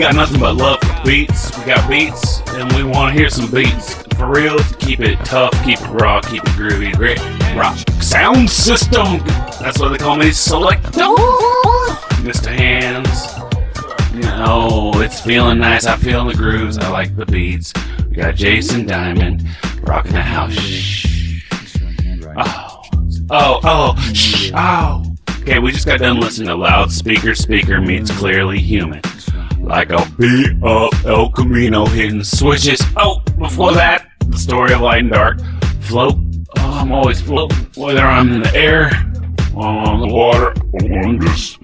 got 0.00 0.14
nothing 0.14 0.40
but 0.40 0.56
love 0.56 0.80
for 0.80 1.04
beats. 1.04 1.56
We 1.58 1.66
got 1.66 1.88
beats, 1.88 2.40
and 2.50 2.72
we 2.72 2.84
want 2.84 3.12
to 3.14 3.20
hear 3.20 3.28
some 3.28 3.50
beats. 3.50 3.94
For 4.16 4.30
real, 4.30 4.58
to 4.58 4.76
keep 4.78 5.00
it 5.00 5.22
tough, 5.24 5.52
keep 5.62 5.78
it 5.80 5.88
raw, 5.88 6.22
keep 6.22 6.42
it 6.42 6.48
groovy. 6.50 6.94
Grit 6.96 7.20
Rock 7.54 7.76
Sound 8.00 8.48
System. 8.48 9.18
That's 9.60 9.78
what 9.78 9.90
they 9.90 9.98
call 9.98 10.16
me. 10.16 10.30
Select. 10.30 10.82
Mr. 12.22 12.48
Hands. 12.48 13.08
You 14.14 14.22
know, 14.22 14.92
it's 14.96 15.20
feeling 15.20 15.58
nice. 15.58 15.84
I 15.84 15.96
feel 15.96 16.24
the 16.24 16.34
grooves. 16.34 16.78
I 16.78 16.88
like 16.88 17.14
the 17.14 17.26
beats. 17.26 17.72
We 18.08 18.16
got 18.16 18.34
Jason 18.34 18.86
Diamond 18.86 19.46
rocking 19.82 20.12
the 20.12 20.22
house. 20.22 20.56
Oh, 22.36 22.82
oh, 23.30 23.60
oh, 23.64 23.96
oh. 24.54 25.16
Okay, 25.42 25.58
we 25.58 25.72
just 25.72 25.86
got 25.86 26.00
done 26.00 26.20
listening 26.20 26.48
to 26.48 26.54
Loudspeaker 26.54 27.34
Speaker 27.34 27.80
meets 27.80 28.10
Clearly 28.18 28.58
Human. 28.58 29.02
Like 29.70 29.90
a 29.90 30.04
beat 30.18 30.62
up 30.64 30.92
El 31.04 31.30
Camino 31.30 31.86
hidden 31.86 32.24
switches. 32.24 32.80
Oh, 32.96 33.22
before 33.38 33.72
that, 33.74 34.08
the 34.26 34.36
story 34.36 34.72
of 34.74 34.80
Light 34.80 35.02
and 35.02 35.12
Dark. 35.12 35.38
Float. 35.82 36.16
Oh, 36.58 36.80
I'm 36.80 36.90
always 36.90 37.20
floating, 37.20 37.56
whether 37.76 38.00
I'm 38.00 38.32
in 38.32 38.42
the 38.42 38.52
air 38.52 38.90
or 39.54 39.64
on 39.64 40.00
the 40.00 40.12
water 40.12 40.52
or 40.72 40.98
I'm 40.98 41.20
just. 41.20 41.56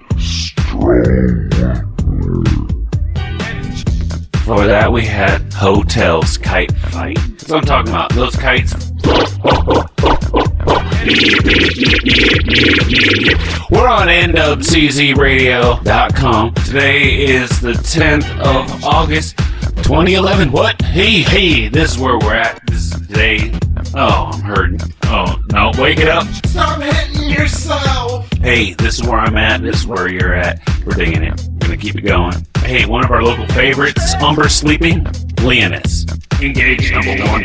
For 4.45 4.65
that, 4.65 4.89
we 4.89 5.05
had 5.05 5.51
Hotel's 5.51 6.37
Kite 6.37 6.71
Fight. 6.77 7.19
What 7.49 7.57
I'm 7.57 7.65
talking 7.65 7.91
about. 7.91 8.13
Those 8.13 8.37
kites. 8.37 8.73
On 14.07 14.13
NWCZRadio.com. 14.13 16.53
Today 16.53 17.25
is 17.25 17.59
the 17.59 17.73
10th 17.73 18.29
of 18.39 18.85
August, 18.85 19.35
2011. 19.83 20.49
What? 20.51 20.81
Hey, 20.81 21.23
hey, 21.23 21.67
this 21.67 21.91
is 21.91 21.99
where 21.99 22.17
we're 22.17 22.35
at. 22.35 22.65
This 22.67 22.93
is 22.93 23.07
today. 23.07 23.51
Oh, 23.93 24.29
I'm 24.31 24.39
hurting. 24.41 24.79
Oh, 25.03 25.37
no, 25.51 25.71
wake 25.77 25.99
it 25.99 26.07
up. 26.07 26.25
Stop 26.45 26.81
hitting 26.81 27.29
yourself. 27.29 28.31
Hey, 28.39 28.75
this 28.75 28.97
is 28.99 29.05
where 29.05 29.19
I'm 29.19 29.35
at. 29.35 29.61
This 29.61 29.81
is 29.81 29.87
where 29.87 30.07
you're 30.07 30.33
at. 30.33 30.61
We're 30.85 30.95
digging 30.95 31.23
it. 31.23 31.41
We're 31.53 31.67
gonna 31.67 31.75
keep 31.77 31.95
it 31.95 32.03
going. 32.03 32.47
Hey, 32.59 32.85
one 32.85 33.03
of 33.03 33.11
our 33.11 33.21
local 33.21 33.45
favorites, 33.47 34.13
Umber 34.21 34.47
Sleeping, 34.47 35.05
Leonis. 35.41 36.05
Engage 36.41 36.93
number 36.93 37.17
one. 37.25 37.43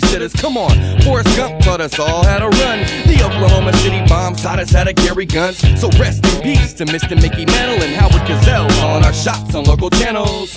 Babysitters. 0.00 0.38
Come 0.40 0.56
on, 0.56 1.00
Forrest 1.02 1.36
Gump 1.36 1.60
taught 1.60 1.80
us 1.80 1.98
all 1.98 2.24
how 2.24 2.38
to 2.38 2.48
run. 2.48 2.80
The 3.06 3.22
Oklahoma 3.24 3.72
City 3.74 4.04
bomb 4.06 4.34
taught 4.34 4.58
us 4.58 4.70
how 4.70 4.84
to 4.84 4.94
carry 4.94 5.26
guns. 5.26 5.58
So 5.80 5.88
rest 5.98 6.24
in 6.26 6.42
peace 6.42 6.72
to 6.74 6.84
Mr. 6.84 7.20
Mickey 7.20 7.46
Mantle 7.46 7.84
and 7.84 7.94
Howard 7.94 8.26
Cosell 8.26 8.68
calling 8.80 9.04
our 9.04 9.12
shots 9.12 9.54
on 9.54 9.64
local 9.64 9.90
channels. 9.90 10.54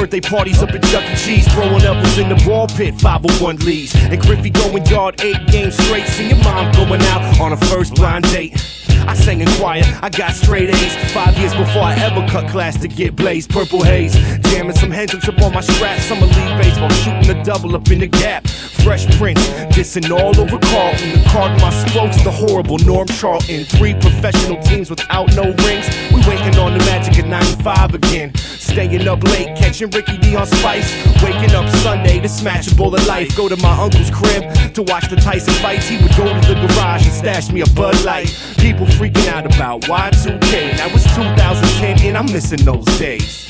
Birthday 0.00 0.20
parties 0.20 0.62
up 0.62 0.70
at 0.70 0.82
Chuck 0.84 1.04
E. 1.04 1.14
Cheese. 1.14 1.54
Growing 1.54 1.84
up 1.84 2.02
was 2.02 2.16
in 2.16 2.30
the 2.30 2.42
ball 2.46 2.66
pit, 2.68 2.98
501 2.98 3.56
leads. 3.56 3.94
And 3.94 4.18
Griffey 4.18 4.48
going 4.48 4.86
yard 4.86 5.20
eight 5.20 5.46
games 5.48 5.76
straight. 5.76 6.06
Seeing 6.06 6.38
mom 6.42 6.72
going 6.72 7.02
out 7.02 7.38
on 7.38 7.52
a 7.52 7.56
first 7.66 7.94
blind 7.96 8.24
date. 8.32 8.79
I 9.06 9.14
sang 9.14 9.40
in 9.40 9.48
choir, 9.58 9.82
I 10.02 10.08
got 10.08 10.32
straight 10.32 10.70
A's. 10.70 11.12
Five 11.12 11.36
years 11.38 11.54
before 11.54 11.82
I 11.82 11.94
ever 11.96 12.26
cut 12.28 12.48
class 12.48 12.80
to 12.80 12.88
get 12.88 13.16
blazed. 13.16 13.50
Purple 13.50 13.82
haze, 13.82 14.14
jamming 14.50 14.76
some 14.76 14.90
Hendrix 14.90 15.28
up 15.28 15.40
on 15.42 15.52
my 15.52 15.60
straps. 15.60 16.04
Summer 16.04 16.26
league 16.26 16.58
baseball, 16.58 16.90
shooting 16.90 17.30
a 17.30 17.44
double 17.44 17.74
up 17.74 17.90
in 17.90 18.00
the 18.00 18.06
gap. 18.06 18.46
Fresh 18.46 19.06
Prince, 19.18 19.40
dissing 19.74 20.10
all 20.10 20.38
over 20.40 20.58
Carlton. 20.58 21.10
The 21.12 21.28
card 21.28 21.60
my 21.60 21.70
spokes, 21.70 22.22
the 22.22 22.30
horrible 22.30 22.78
Norm 22.78 23.06
Charlton. 23.08 23.64
Three 23.64 23.94
professional 23.94 24.60
teams 24.62 24.88
without 24.88 25.28
no 25.36 25.52
rings. 25.64 25.86
We 26.12 26.20
waiting 26.26 26.58
on 26.58 26.76
the 26.76 26.84
magic 26.86 27.18
at 27.18 27.28
95 27.28 27.94
again. 27.94 28.34
Staying 28.34 29.08
up 29.08 29.22
late, 29.24 29.56
catching 29.56 29.90
Ricky 29.90 30.16
D 30.18 30.36
on 30.36 30.46
Spice. 30.46 30.94
Waking 31.22 31.54
up 31.54 31.68
Sunday 31.76 32.20
to 32.20 32.28
smash 32.28 32.70
a 32.70 32.74
bowl 32.74 32.94
of 32.94 33.04
life. 33.06 33.36
Go 33.36 33.48
to 33.48 33.56
my 33.56 33.72
uncle's 33.82 34.10
crib 34.10 34.44
to 34.74 34.82
watch 34.82 35.08
the 35.10 35.16
Tyson 35.16 35.52
fights. 35.54 35.88
He 35.88 35.96
would 35.98 36.16
go 36.16 36.24
to 36.24 36.54
the 36.54 36.54
garage 36.68 37.04
and 37.04 37.12
stash 37.12 37.50
me 37.50 37.60
a 37.62 37.66
Bud 37.74 38.02
Light. 38.04 38.28
People 38.58 38.86
freaking 38.90 39.28
out 39.28 39.46
about 39.46 39.82
Y2K. 39.82 40.76
Now 40.76 40.88
it's 40.94 41.04
2010 41.14 42.06
and 42.06 42.16
I'm 42.16 42.26
missing 42.26 42.64
those 42.64 42.84
days. 42.98 43.46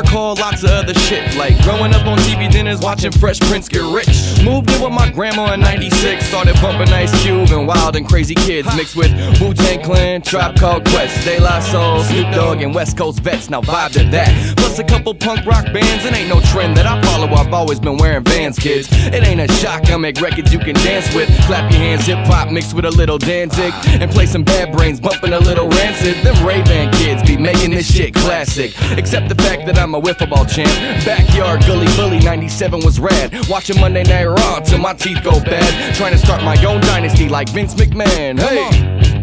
Recall 0.00 0.34
lots 0.36 0.62
of 0.62 0.70
other 0.70 0.94
shit, 0.94 1.36
like 1.36 1.60
growing 1.62 1.94
up 1.94 2.06
on 2.06 2.16
TV 2.18 2.50
dinners, 2.50 2.80
watching 2.80 3.12
Fresh 3.12 3.40
Prince 3.40 3.68
get 3.68 3.82
rich. 3.82 4.08
Moved 4.44 4.70
in 4.70 4.82
with 4.82 4.92
my 4.92 5.10
grandma 5.10 5.52
in 5.52 5.60
96, 5.60 6.24
started 6.24 6.54
bumping 6.60 6.88
Ice 6.92 7.12
Cube 7.22 7.50
and 7.50 7.66
Wild 7.66 7.96
and 7.96 8.08
Crazy 8.08 8.34
Kids, 8.34 8.68
mixed 8.76 8.96
with 8.96 9.12
Wu 9.40 9.52
Tang 9.52 9.82
Clan, 9.82 10.22
Tribe 10.22 10.56
Called 10.56 10.84
Quest, 10.86 11.24
De 11.24 11.38
La 11.38 11.60
Soul, 11.60 12.02
Snoop 12.04 12.34
Dogg, 12.34 12.62
and 12.62 12.74
West 12.74 12.96
Coast 12.96 13.20
vets. 13.20 13.50
Now 13.50 13.60
vibe 13.60 13.92
to 13.92 14.04
that. 14.10 14.56
Plus 14.56 14.78
a 14.78 14.84
couple 14.84 15.14
punk 15.14 15.44
rock 15.44 15.64
bands, 15.66 16.04
it 16.04 16.14
ain't 16.14 16.28
no 16.28 16.40
trend 16.52 16.76
that 16.76 16.86
I 16.86 17.00
follow. 17.02 17.28
I've 17.34 17.52
always 17.52 17.80
been 17.80 17.96
wearing 17.96 18.24
Vans, 18.24 18.58
kids. 18.58 18.88
It 18.90 19.22
ain't 19.26 19.40
a 19.40 19.52
shock, 19.54 19.90
I 19.90 19.96
make 19.96 20.20
records 20.20 20.52
you 20.52 20.58
can 20.60 20.74
dance 20.76 21.12
with. 21.14 21.28
Clap 21.46 21.70
your 21.70 21.80
hands, 21.80 22.06
hip 22.06 22.18
hop 22.26 22.50
mixed 22.50 22.74
with 22.74 22.84
a 22.84 22.90
little 22.90 23.18
Danzig, 23.18 23.72
and 23.86 24.10
play 24.10 24.26
some 24.26 24.44
Bad 24.44 24.72
Brains, 24.72 25.00
bumping 25.00 25.32
a 25.32 25.40
little 25.40 25.68
Rancid. 25.68 26.16
Them 26.24 26.46
Ray 26.46 26.62
Ban 26.62 26.90
kids 26.92 27.22
be 27.22 27.36
making 27.36 27.72
this 27.72 27.92
shit 27.92 28.14
classic. 28.14 28.72
Except 28.96 29.28
the 29.28 29.34
fact 29.34 29.66
that 29.66 29.78
I'm 29.90 29.96
a 29.96 30.00
wiffle 30.00 30.30
ball 30.30 30.44
champ. 30.44 30.68
Backyard 31.04 31.64
Gully 31.66 31.88
Bully 31.96 32.20
97 32.20 32.84
was 32.84 33.00
rad. 33.00 33.34
Watching 33.48 33.80
Monday 33.80 34.04
Night 34.04 34.26
Raw 34.26 34.60
till 34.60 34.78
my 34.78 34.94
teeth 34.94 35.18
go 35.24 35.32
bad. 35.40 35.96
Trying 35.96 36.12
to 36.12 36.18
start 36.18 36.44
my 36.44 36.54
own 36.64 36.80
dynasty 36.82 37.28
like 37.28 37.48
Vince 37.48 37.74
McMahon. 37.74 38.38
Hey. 38.38 39.19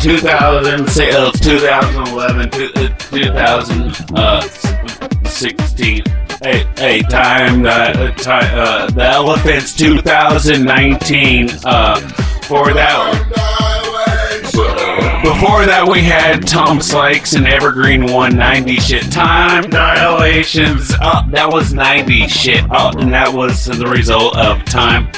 2006, 0.00 1.14
uh, 1.14 1.30
2011, 1.32 2.48
uh, 2.48 2.50
2016. 3.10 6.02
Hey, 6.42 6.64
hey, 6.76 7.02
time, 7.02 7.66
uh, 7.66 8.10
time, 8.12 8.58
uh, 8.58 8.86
the 8.90 9.04
elephants 9.04 9.74
2019. 9.74 11.50
Uh, 11.64 12.00
for 12.48 12.72
that. 12.72 13.12
Before 15.22 15.66
that, 15.66 15.86
we 15.86 16.00
had 16.00 16.46
Tom 16.46 16.80
Sykes 16.80 17.34
and 17.34 17.46
Evergreen 17.46 18.04
190 18.04 18.76
shit. 18.76 19.12
Time 19.12 19.68
dilations. 19.68 20.94
Uh, 21.00 21.28
that 21.28 21.52
was 21.52 21.74
90 21.74 22.26
shit. 22.28 22.64
Uh, 22.70 22.90
and 22.96 23.12
that 23.12 23.30
was 23.30 23.66
the 23.66 23.86
result 23.86 24.34
of 24.38 24.64
time. 24.64 25.08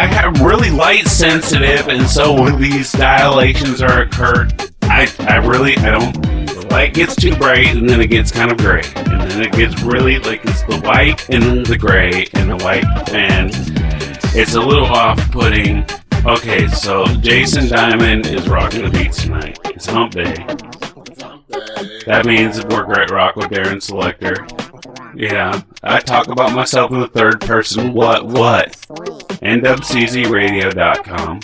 I 0.00 0.06
have 0.06 0.40
really 0.40 0.70
light 0.70 1.06
sensitive, 1.08 1.88
and 1.88 2.08
so 2.08 2.32
when 2.32 2.58
these 2.58 2.90
dilations 2.90 3.82
are 3.82 4.00
occurred, 4.00 4.72
I, 4.84 5.06
I 5.18 5.36
really, 5.46 5.76
I 5.76 5.90
don't, 5.90 6.14
the 6.46 6.66
light 6.70 6.94
gets 6.94 7.14
too 7.14 7.36
bright, 7.36 7.76
and 7.76 7.86
then 7.86 8.00
it 8.00 8.06
gets 8.06 8.30
kind 8.30 8.50
of 8.50 8.56
gray. 8.56 8.80
And 8.96 9.30
then 9.30 9.42
it 9.42 9.52
gets 9.52 9.78
really, 9.82 10.18
like, 10.18 10.42
it's 10.46 10.62
the 10.62 10.80
white, 10.80 11.28
and 11.28 11.42
then 11.42 11.62
the 11.64 11.76
gray, 11.76 12.26
and 12.32 12.48
the 12.48 12.56
white, 12.64 12.86
and 13.10 13.50
it's 14.34 14.54
a 14.54 14.60
little 14.60 14.86
off-putting. 14.86 15.84
Okay, 16.24 16.66
so 16.68 17.04
Jason 17.16 17.68
Diamond 17.68 18.24
is 18.24 18.48
rocking 18.48 18.84
the 18.84 18.90
beats 18.90 19.24
tonight. 19.24 19.58
It's 19.66 19.84
Hump 19.84 20.12
Day. 20.12 20.32
That 22.06 22.22
means 22.24 22.64
we're 22.64 22.84
Grit 22.84 23.10
Rock 23.10 23.36
with 23.36 23.50
Darren 23.50 23.82
Selector. 23.82 24.46
Yeah, 25.14 25.62
I 25.82 26.00
talk 26.00 26.28
about 26.28 26.52
myself 26.54 26.90
in 26.92 27.00
the 27.00 27.08
third 27.08 27.40
person. 27.40 27.92
What? 27.92 28.26
What? 28.26 28.72
NWCZRadio.com. 29.42 31.40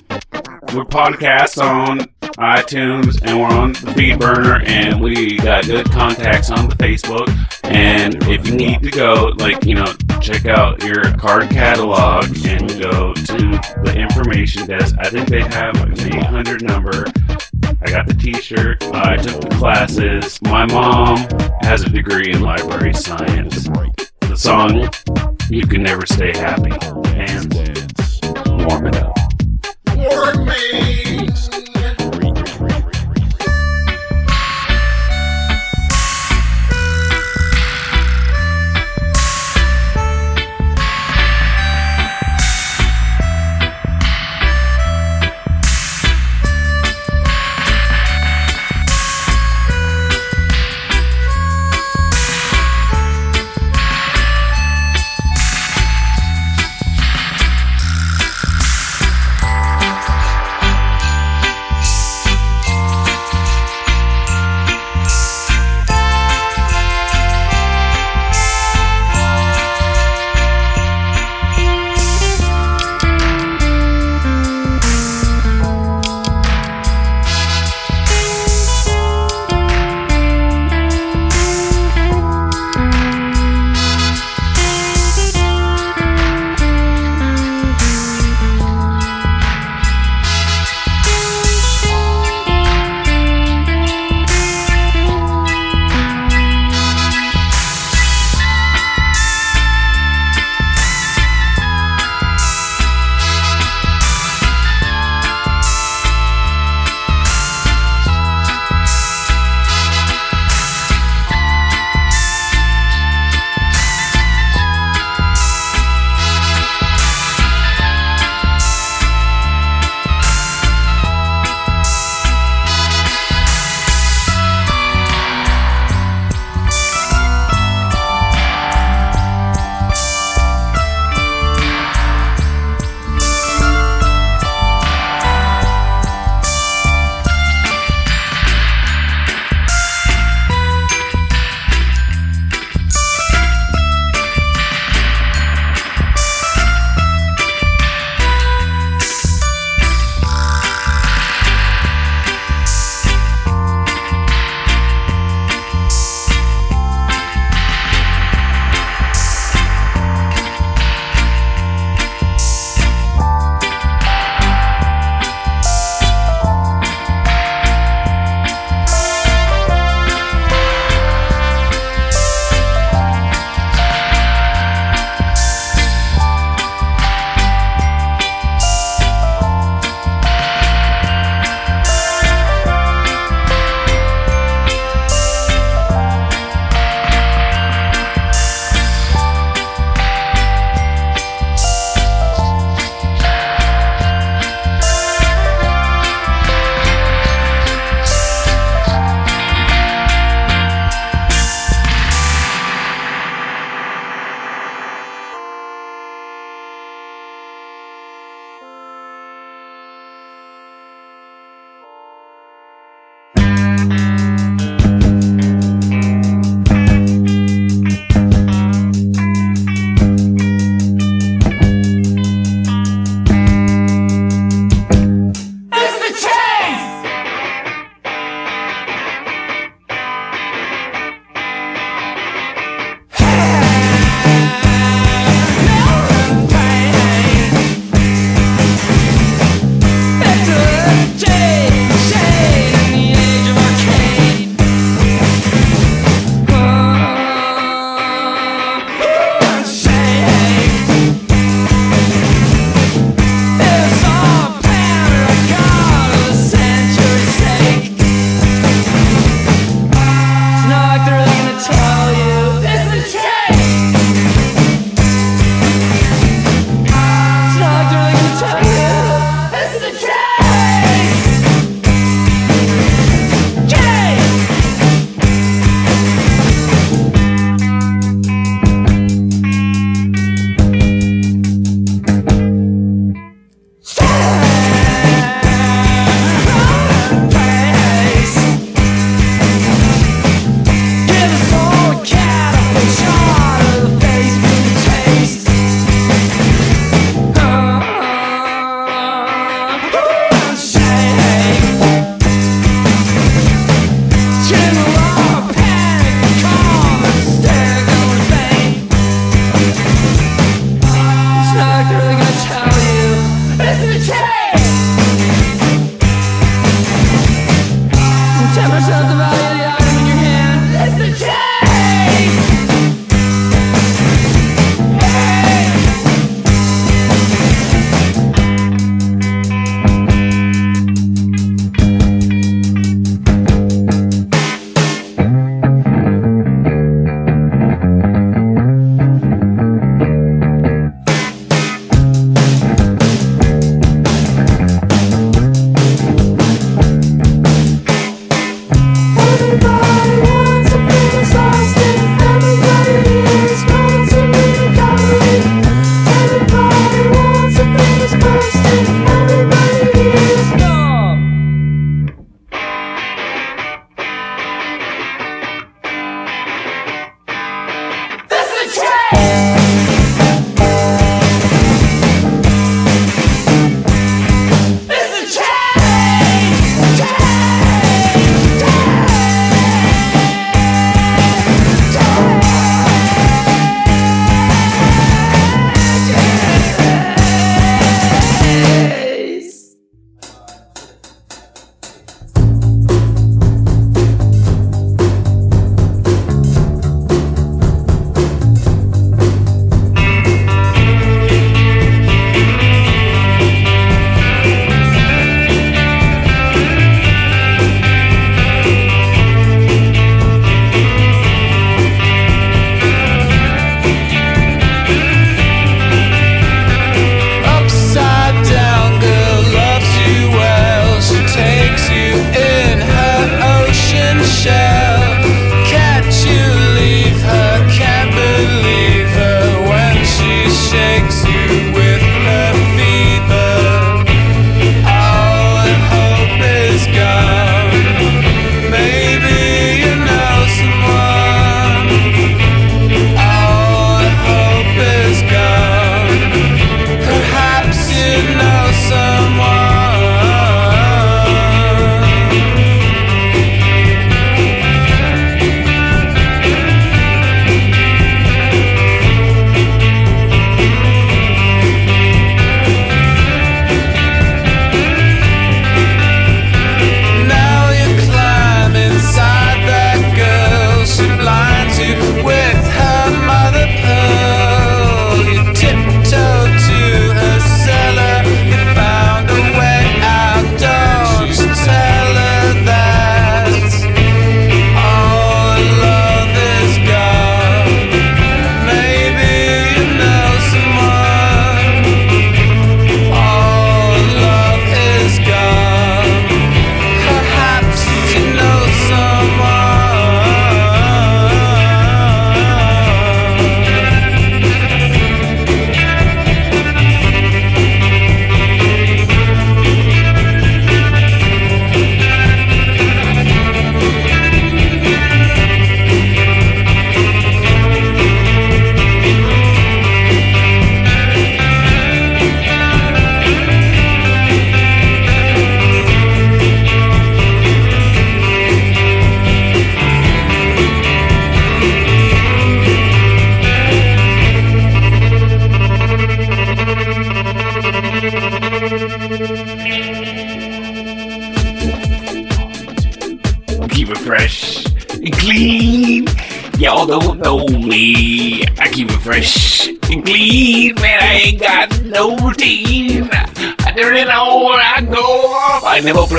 We're 0.75 0.85
podcast 0.85 1.63
on 1.63 2.01
iTunes 2.39 3.23
and 3.23 3.41
we're 3.41 3.47
on 3.47 3.73
the 3.73 3.95
feed 3.97 4.19
burner 4.19 4.61
and 4.67 5.01
we 5.01 5.37
got 5.39 5.65
good 5.65 5.91
contacts 5.91 6.51
on 6.51 6.69
the 6.69 6.75
Facebook. 6.77 7.29
And 7.65 8.17
if 8.25 8.47
you 8.47 8.55
need 8.57 8.83
to 8.83 8.91
go, 8.91 9.33
like, 9.39 9.65
you 9.65 9.75
know, 9.75 9.87
check 10.21 10.47
out 10.47 10.83
your 10.83 11.17
card 11.17 11.49
catalog 11.51 12.25
and 12.47 12.69
go 12.81 13.15
to 13.15 13.37
the 13.85 13.95
information 13.97 14.67
desk. 14.67 14.97
I 14.99 15.09
think 15.09 15.29
they 15.29 15.43
have 15.43 15.77
an 15.83 15.99
800 15.99 16.63
number. 16.63 17.07
I 17.83 17.91
got 17.91 18.07
the 18.07 18.15
t-shirt. 18.15 18.83
I 18.95 19.17
took 19.17 19.41
the 19.41 19.49
classes. 19.57 20.41
My 20.43 20.67
mom 20.67 21.19
has 21.61 21.83
a 21.83 21.89
degree 21.89 22.33
in 22.33 22.41
library 22.41 22.95
science. 22.95 23.69
The 24.21 24.37
song, 24.37 24.89
You 25.51 25.67
Can 25.67 25.83
Never 25.83 26.07
Stay 26.07 26.37
Happy. 26.37 26.73
And 27.15 27.53
warm 28.65 28.87
it 28.87 28.97
up. 28.97 29.17
Warm 29.95 30.47
me. 30.47 31.76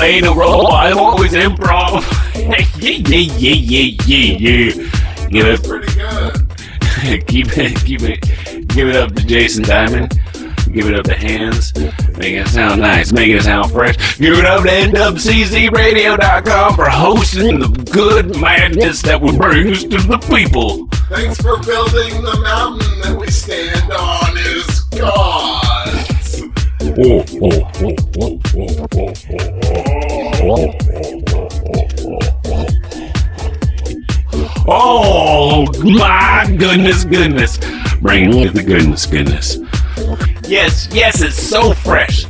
Play 0.08 0.22
no 0.22 0.32
role. 0.34 0.68
I'm 0.68 0.96
always 0.96 1.34
improv. 1.34 2.00
yeah, 2.80 2.88
yeah, 2.92 3.18
yeah, 3.36 3.52
yeah, 3.52 3.92
yeah, 4.06 4.38
yeah. 4.38 4.72
Give 5.28 5.46
it 5.46 5.62
Pretty 5.62 5.92
good. 5.94 6.48
keep 7.28 7.58
it, 7.58 7.76
keep 7.84 8.00
it, 8.00 8.22
give 8.68 8.88
it 8.88 8.96
up 8.96 9.14
to 9.14 9.26
Jason 9.26 9.64
Diamond. 9.64 10.18
Give 10.72 10.88
it 10.88 10.98
up 10.98 11.04
to 11.04 11.14
Hands. 11.14 11.76
Make 12.16 12.36
it 12.36 12.48
sound 12.48 12.80
nice. 12.80 13.12
Make 13.12 13.28
it 13.28 13.42
sound 13.42 13.70
fresh. 13.70 14.16
Give 14.16 14.32
it 14.32 14.46
up 14.46 14.62
to 14.62 14.70
NWCZRadio.com 14.70 16.74
for 16.74 16.88
hosting 16.88 17.58
the 17.58 17.68
good 17.92 18.34
madness 18.40 19.02
that 19.02 19.20
we 19.20 19.36
brings 19.36 19.82
to 19.82 19.98
the 19.98 20.16
people. 20.34 20.86
Thanks 21.10 21.36
for 21.36 21.58
building 21.64 22.22
the 22.22 22.40
mountain 22.40 23.00
that 23.02 23.14
we 23.20 23.30
stand 23.30 23.92
on 23.92 24.38
as 24.38 24.80
gods. 24.98 26.40
Oh, 26.96 27.22
oh, 27.42 27.70
oh. 27.84 28.07
Goodness, 36.58 37.04
goodness. 37.04 37.58
Bring 38.00 38.32
it 38.34 38.52
the 38.52 38.62
goodness, 38.62 39.06
goodness. 39.06 39.58
Yes, 40.48 40.88
yes, 40.92 41.22
it's 41.22 41.40
so 41.40 41.72
fresh. 41.72 42.26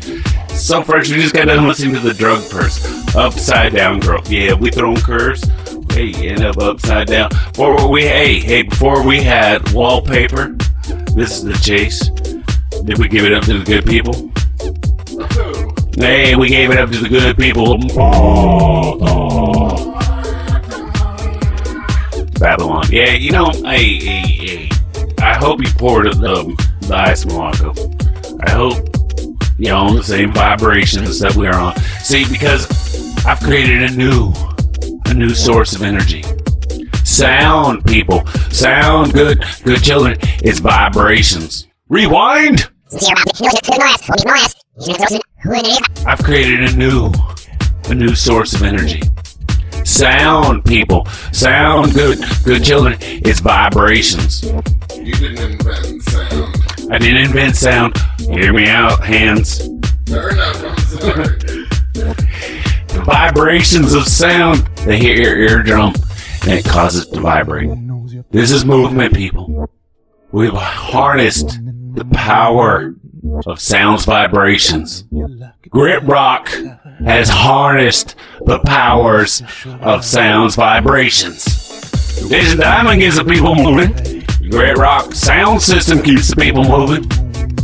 So 0.50 0.82
fresh. 0.82 1.10
We 1.10 1.16
just 1.16 1.34
got 1.34 1.46
done 1.46 1.66
listening 1.66 1.94
to 1.94 2.00
the 2.00 2.14
drug 2.14 2.48
purse. 2.50 2.84
Upside 3.16 3.74
down 3.74 4.00
girl. 4.00 4.20
Yeah, 4.28 4.54
we 4.54 4.70
throwing 4.70 4.98
curves. 4.98 5.42
Hey, 5.92 6.12
end 6.28 6.44
up 6.44 6.58
upside 6.58 7.06
down. 7.06 7.30
Before 7.30 7.90
we 7.90 8.02
hey, 8.02 8.38
hey, 8.38 8.62
before 8.62 9.06
we 9.06 9.22
had 9.22 9.72
wallpaper. 9.72 10.48
This 11.14 11.38
is 11.38 11.44
the 11.44 11.58
chase. 11.62 12.08
Did 12.84 12.98
we 12.98 13.08
give 13.08 13.24
it 13.24 13.32
up 13.32 13.44
to 13.44 13.58
the 13.58 13.64
good 13.64 13.86
people? 13.86 14.30
Hey, 15.96 16.36
we 16.36 16.48
gave 16.48 16.70
it 16.70 16.78
up 16.78 16.90
to 16.90 16.98
the 16.98 17.08
good 17.08 17.36
people. 17.36 17.78
Yeah, 22.98 23.12
you 23.12 23.30
know, 23.30 23.52
hey, 23.52 24.00
hey. 24.00 24.68
I 25.18 25.36
hope 25.36 25.60
you 25.60 25.70
poured 25.74 26.06
the, 26.14 26.52
the 26.80 26.96
ice 26.96 27.24
Morocco. 27.24 27.72
I 28.42 28.50
hope 28.50 28.88
you're 29.56 29.76
on 29.76 29.94
the 29.94 30.02
same 30.02 30.32
vibrations 30.32 31.20
that 31.20 31.36
we 31.36 31.46
are 31.46 31.54
on. 31.54 31.76
See, 32.02 32.28
because 32.28 32.66
I've 33.24 33.38
created 33.38 33.84
a 33.84 33.94
new, 33.94 34.32
a 35.04 35.14
new 35.14 35.32
source 35.32 35.76
of 35.76 35.82
energy. 35.82 36.24
Sound, 37.04 37.84
people. 37.84 38.26
Sound, 38.50 39.12
good, 39.12 39.44
good 39.62 39.80
children. 39.80 40.16
It's 40.42 40.58
vibrations. 40.58 41.68
Rewind. 41.88 42.68
I've 46.04 46.24
created 46.24 46.68
a 46.68 46.76
new, 46.76 47.12
a 47.84 47.94
new 47.94 48.16
source 48.16 48.54
of 48.54 48.64
energy. 48.64 49.02
Sound, 49.88 50.66
people. 50.66 51.06
Sound, 51.32 51.94
good, 51.94 52.18
good 52.44 52.62
children. 52.62 52.98
It's 53.00 53.40
vibrations. 53.40 54.44
You 54.94 55.14
didn't 55.14 55.52
invent 55.52 56.02
sound. 56.02 56.92
I 56.92 56.98
didn't 56.98 57.16
invent 57.16 57.56
sound. 57.56 57.96
Hear 58.18 58.52
me 58.52 58.68
out, 58.68 59.02
hands. 59.02 59.66
Fair 60.06 60.28
enough, 60.30 60.62
I'm 60.62 60.78
sorry. 60.78 61.64
The 62.88 63.02
vibrations 63.04 63.94
of 63.94 64.06
sound, 64.06 64.66
they 64.84 64.98
hit 64.98 65.18
your 65.18 65.36
eardrum 65.36 65.94
and 66.42 66.52
it 66.52 66.64
causes 66.64 67.06
it 67.06 67.14
to 67.14 67.20
vibrate. 67.20 67.70
This 68.30 68.50
is 68.50 68.64
movement, 68.64 69.14
people. 69.14 69.70
We've 70.32 70.52
harnessed 70.52 71.60
the 71.94 72.04
power 72.06 72.94
of 73.46 73.60
sound's 73.60 74.04
vibrations. 74.04 75.04
Grit 75.68 76.02
Rock 76.04 76.48
has 77.04 77.28
harnessed 77.28 78.14
the 78.46 78.58
powers 78.60 79.42
of 79.80 80.04
sound's 80.04 80.56
vibrations. 80.56 81.44
Jason 82.28 82.58
Diamond 82.58 83.00
gets 83.00 83.16
the 83.16 83.24
people 83.24 83.54
moving. 83.54 84.24
Grit 84.50 84.76
Rock 84.76 85.12
sound 85.12 85.62
system 85.62 86.02
keeps 86.02 86.28
the 86.28 86.36
people 86.36 86.64
moving. 86.64 87.08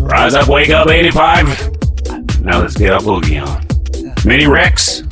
Rise 0.05 0.35
up, 0.35 0.49
wake 0.49 0.71
up, 0.71 0.89
85. 0.89 2.41
Now 2.43 2.61
let's 2.61 2.77
get 2.77 2.93
up 2.93 3.03
boogie 3.03 3.45
on. 3.45 3.65
Mini 4.27 4.47
Rex, 4.47 5.03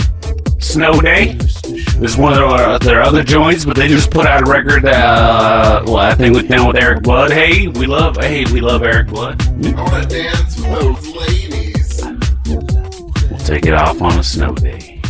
Snow 0.62 1.01
Day. 1.01 1.34
This 1.34 2.12
is 2.12 2.16
one 2.16 2.32
of 2.32 2.39
their, 2.39 2.78
their 2.78 3.02
other 3.02 3.22
joints, 3.22 3.64
but 3.64 3.76
they 3.76 3.89
just 3.89 4.10
put 4.10 4.26
out 4.26 4.47
a 4.47 4.51
record. 4.51 4.84
Uh, 4.84 5.82
well, 5.86 5.97
I 5.97 6.14
think 6.14 6.36
with 6.36 6.48
down 6.48 6.68
with 6.68 6.76
Eric 6.76 7.02
Blood. 7.02 7.32
Hey, 7.32 7.68
we 7.68 7.86
love. 7.86 8.16
Hey, 8.16 8.44
we 8.52 8.60
love 8.60 8.82
Eric 8.82 9.09
Blood. 9.09 9.44
Want 9.76 10.02
to 10.02 10.09
dance 10.09 10.56
with 10.56 10.70
those 10.70 11.14
ladies. 11.16 12.02
We'll 13.30 13.40
take 13.40 13.66
it 13.66 13.74
off 13.74 14.01
on 14.01 14.18
a 14.18 14.22
snow 14.22 14.55
day. 14.55 15.01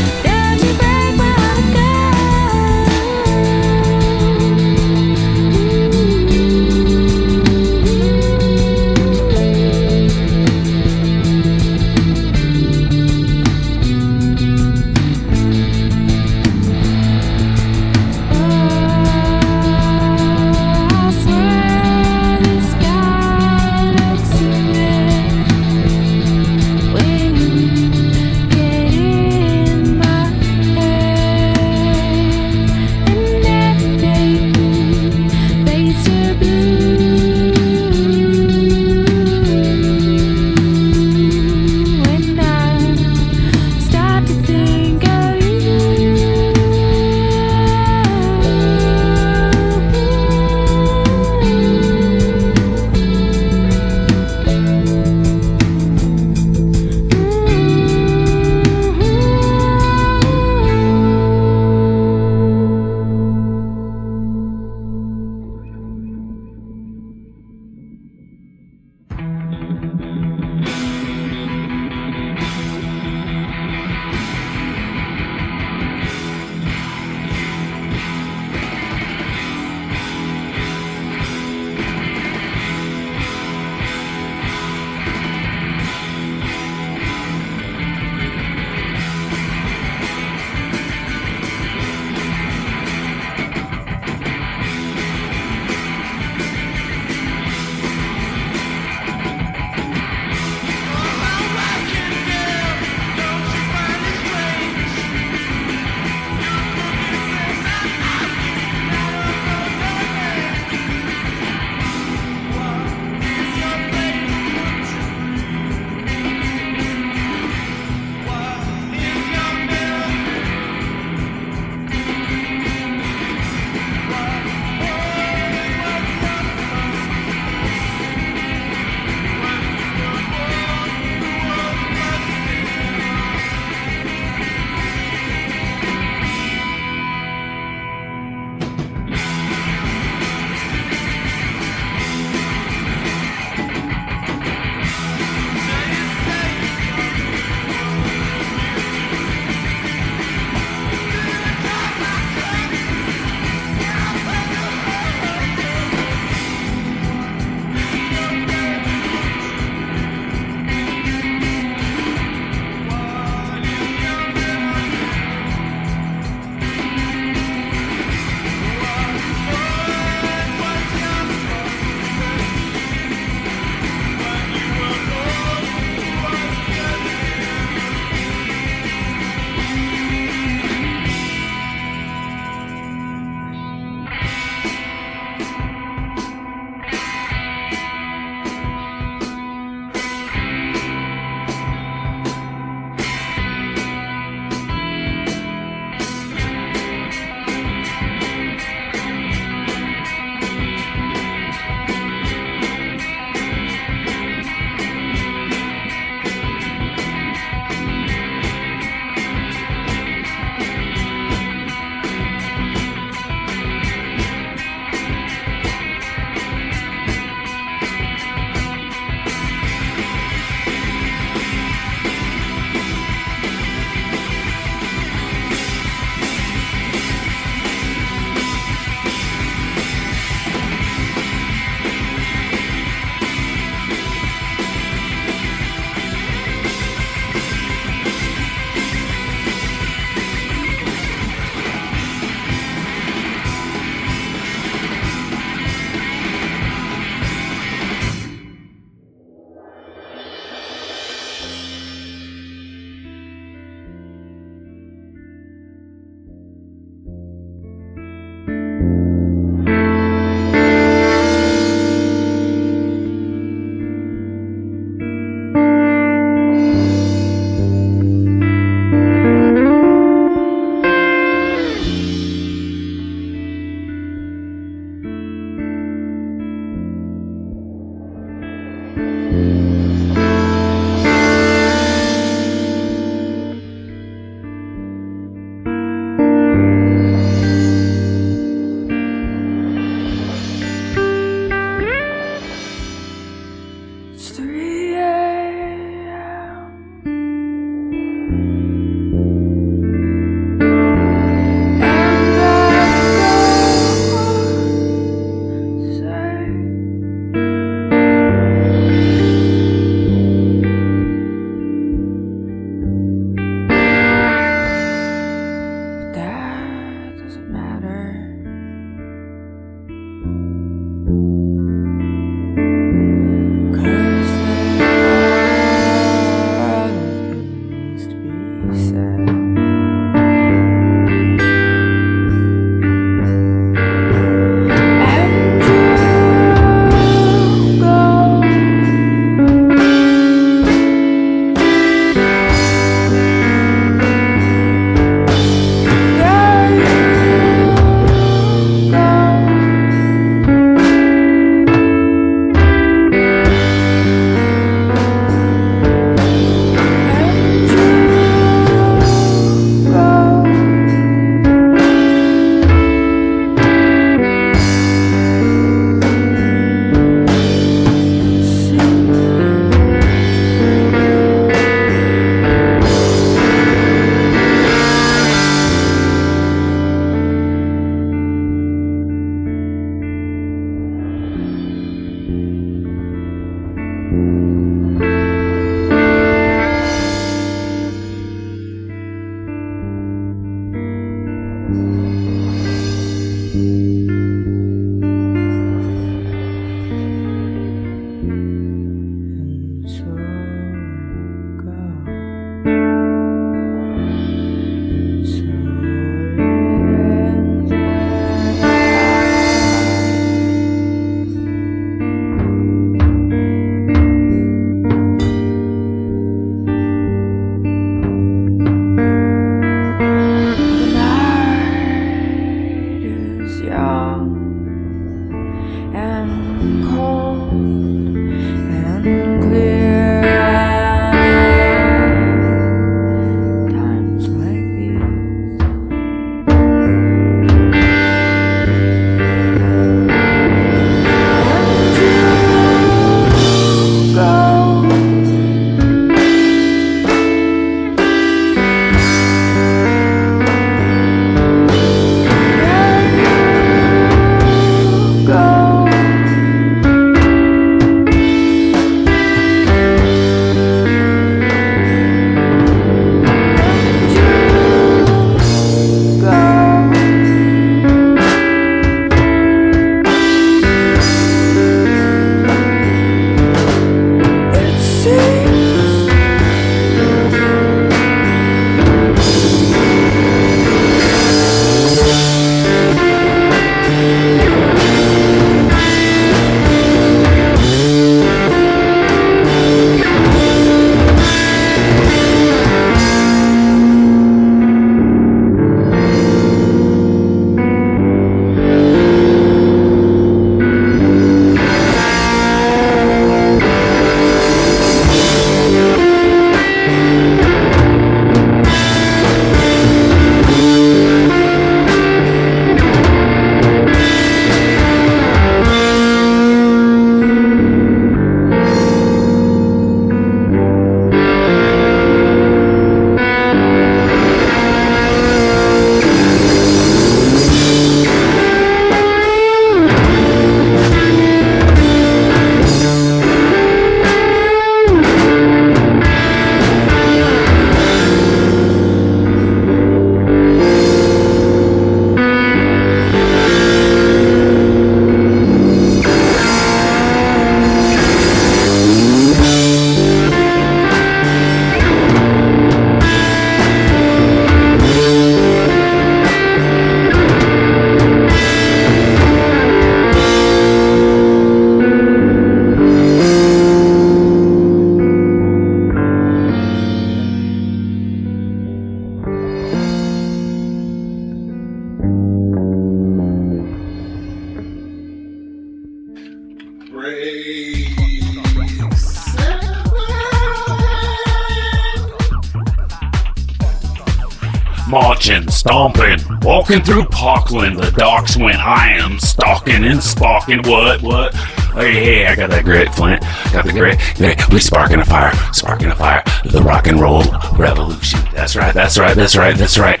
Walking 586.70 586.84
through 586.84 587.04
Parkland, 587.06 587.76
the 587.80 587.90
docks 587.90 588.36
when 588.36 588.54
I 588.54 588.92
am 588.92 589.18
stalking 589.18 589.82
and 589.84 590.00
sparking. 590.00 590.62
What, 590.62 591.02
what? 591.02 591.34
Hey, 591.74 591.92
hey, 591.94 592.26
I 592.26 592.36
got 592.36 592.50
that 592.50 592.64
great 592.64 592.94
Flint. 592.94 593.22
Got 593.52 593.64
the 593.64 593.72
great, 593.72 593.98
great. 594.14 594.48
We 594.50 594.60
sparking 594.60 595.00
a 595.00 595.04
fire, 595.04 595.32
sparking 595.52 595.88
a 595.88 595.96
fire. 595.96 596.22
The 596.44 596.62
rock 596.62 596.86
and 596.86 597.00
roll 597.00 597.24
revolution. 597.58 598.20
That's 598.32 598.54
right, 598.54 598.72
that's 598.72 598.98
right, 598.98 599.16
that's 599.16 599.36
right, 599.36 599.56
that's 599.56 599.78
right. 599.78 600.00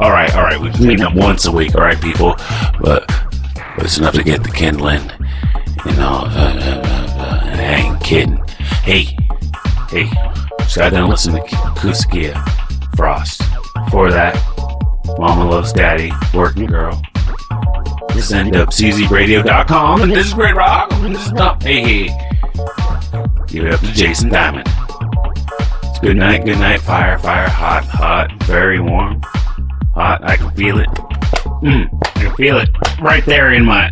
All 0.00 0.10
right, 0.10 0.34
all 0.34 0.42
right. 0.42 0.60
We 0.60 0.70
meet 0.84 1.00
up 1.02 1.14
once 1.14 1.46
a 1.46 1.52
week, 1.52 1.76
all 1.76 1.82
right, 1.82 2.00
people. 2.00 2.34
But, 2.80 3.06
but 3.76 3.84
it's 3.84 3.98
enough 3.98 4.14
to 4.14 4.24
get 4.24 4.42
the 4.42 4.50
kindling. 4.50 5.08
You 5.86 5.96
know, 5.96 6.24
uh, 6.24 6.58
uh, 6.58 6.82
uh, 6.84 7.20
uh, 7.20 7.40
I 7.44 7.86
ain't 7.86 8.02
kidding. 8.02 8.42
Hey, 8.82 9.16
hey, 9.88 10.10
just 10.58 10.76
got 10.76 10.90
done 10.90 11.10
listening 11.10 11.46
to 11.46 11.54
Akusikia 11.54 12.96
Frost. 12.96 13.42
Before 13.84 14.10
that, 14.10 14.36
loves 15.52 15.74
daddy, 15.74 16.10
working 16.32 16.64
girl. 16.64 16.98
This 18.14 18.32
up 18.32 18.70
CzRadio.com. 18.70 20.00
and 20.00 20.10
this 20.10 20.28
is 20.28 20.32
Grit 20.32 20.54
Rock, 20.54 20.90
and 20.92 21.14
this 21.14 21.26
is 21.26 21.32
Dump. 21.32 21.62
Hey, 21.62 22.06
hey. 22.06 22.30
Give 23.48 23.66
it 23.66 23.74
up 23.74 23.80
to 23.80 23.92
Jason 23.92 24.30
Diamond. 24.30 24.66
It's 25.82 25.98
good 25.98 26.16
night, 26.16 26.46
good 26.46 26.58
night, 26.58 26.80
fire, 26.80 27.18
fire, 27.18 27.50
hot, 27.50 27.84
hot, 27.84 28.32
very 28.44 28.80
warm. 28.80 29.20
Hot, 29.92 30.24
I 30.24 30.38
can 30.38 30.50
feel 30.52 30.78
it. 30.78 30.88
Mm, 30.88 32.00
I 32.16 32.20
can 32.22 32.34
feel 32.36 32.56
it 32.56 32.70
right 33.02 33.24
there 33.26 33.52
in 33.52 33.66
my 33.66 33.91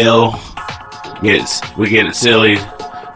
ill. 0.00 0.40
We 1.22 1.88
get 1.88 2.06
it 2.06 2.14
silly, 2.14 2.58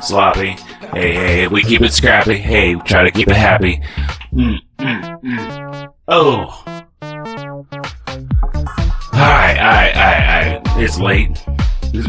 sloppy. 0.00 0.56
Hey, 0.92 1.12
hey, 1.12 1.48
we 1.48 1.62
keep 1.62 1.82
it 1.82 1.92
scrappy. 1.92 2.38
Hey, 2.38 2.74
we 2.74 2.82
try 2.82 3.02
to 3.02 3.10
keep 3.10 3.28
it 3.28 3.36
happy. 3.36 3.80
Mm, 4.32 4.58
mm, 4.78 5.20
mm. 5.22 5.92
Oh. 6.08 6.64
Alright, 9.12 9.58
alright, 9.58 9.96
alright, 9.96 10.62
alright. 10.62 10.62
It's 10.78 10.98
late. 10.98 11.36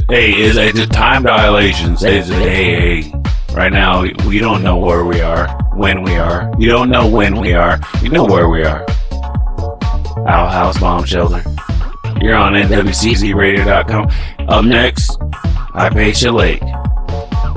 Hey, 0.09 0.39
is 0.39 0.55
it 0.57 0.91
time 0.91 1.23
dilations? 1.23 2.03
it 2.03 2.25
hey, 2.25 3.01
hey. 3.01 3.13
Right 3.53 3.73
now, 3.73 4.03
we 4.27 4.39
don't 4.39 4.63
know 4.63 4.77
where 4.77 5.03
we 5.03 5.21
are, 5.21 5.47
when 5.73 6.03
we 6.03 6.15
are. 6.15 6.51
You 6.59 6.69
don't 6.69 6.89
know 6.89 7.07
when 7.07 7.39
we 7.39 7.53
are. 7.53 7.79
You 8.01 8.09
know 8.09 8.23
where 8.23 8.47
we 8.47 8.63
are. 8.63 8.85
Owl 10.27 10.49
House 10.49 10.79
Bomb 10.79 11.03
Shelter. 11.05 11.43
You're 12.21 12.35
on 12.35 12.53
NWCZRadio.com. 12.53 14.09
Up 14.49 14.65
next, 14.65 15.15
Hypatia 15.75 16.31
Lake, 16.31 16.59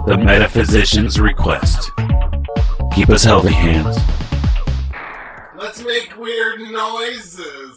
the 0.06 0.20
metaphysician's 0.22 1.18
request. 1.18 1.90
Keep 2.94 3.08
us 3.08 3.24
healthy, 3.24 3.54
hands. 3.54 3.96
Let's 5.56 5.82
make 5.82 6.14
weird 6.18 6.60
noises. 6.60 7.71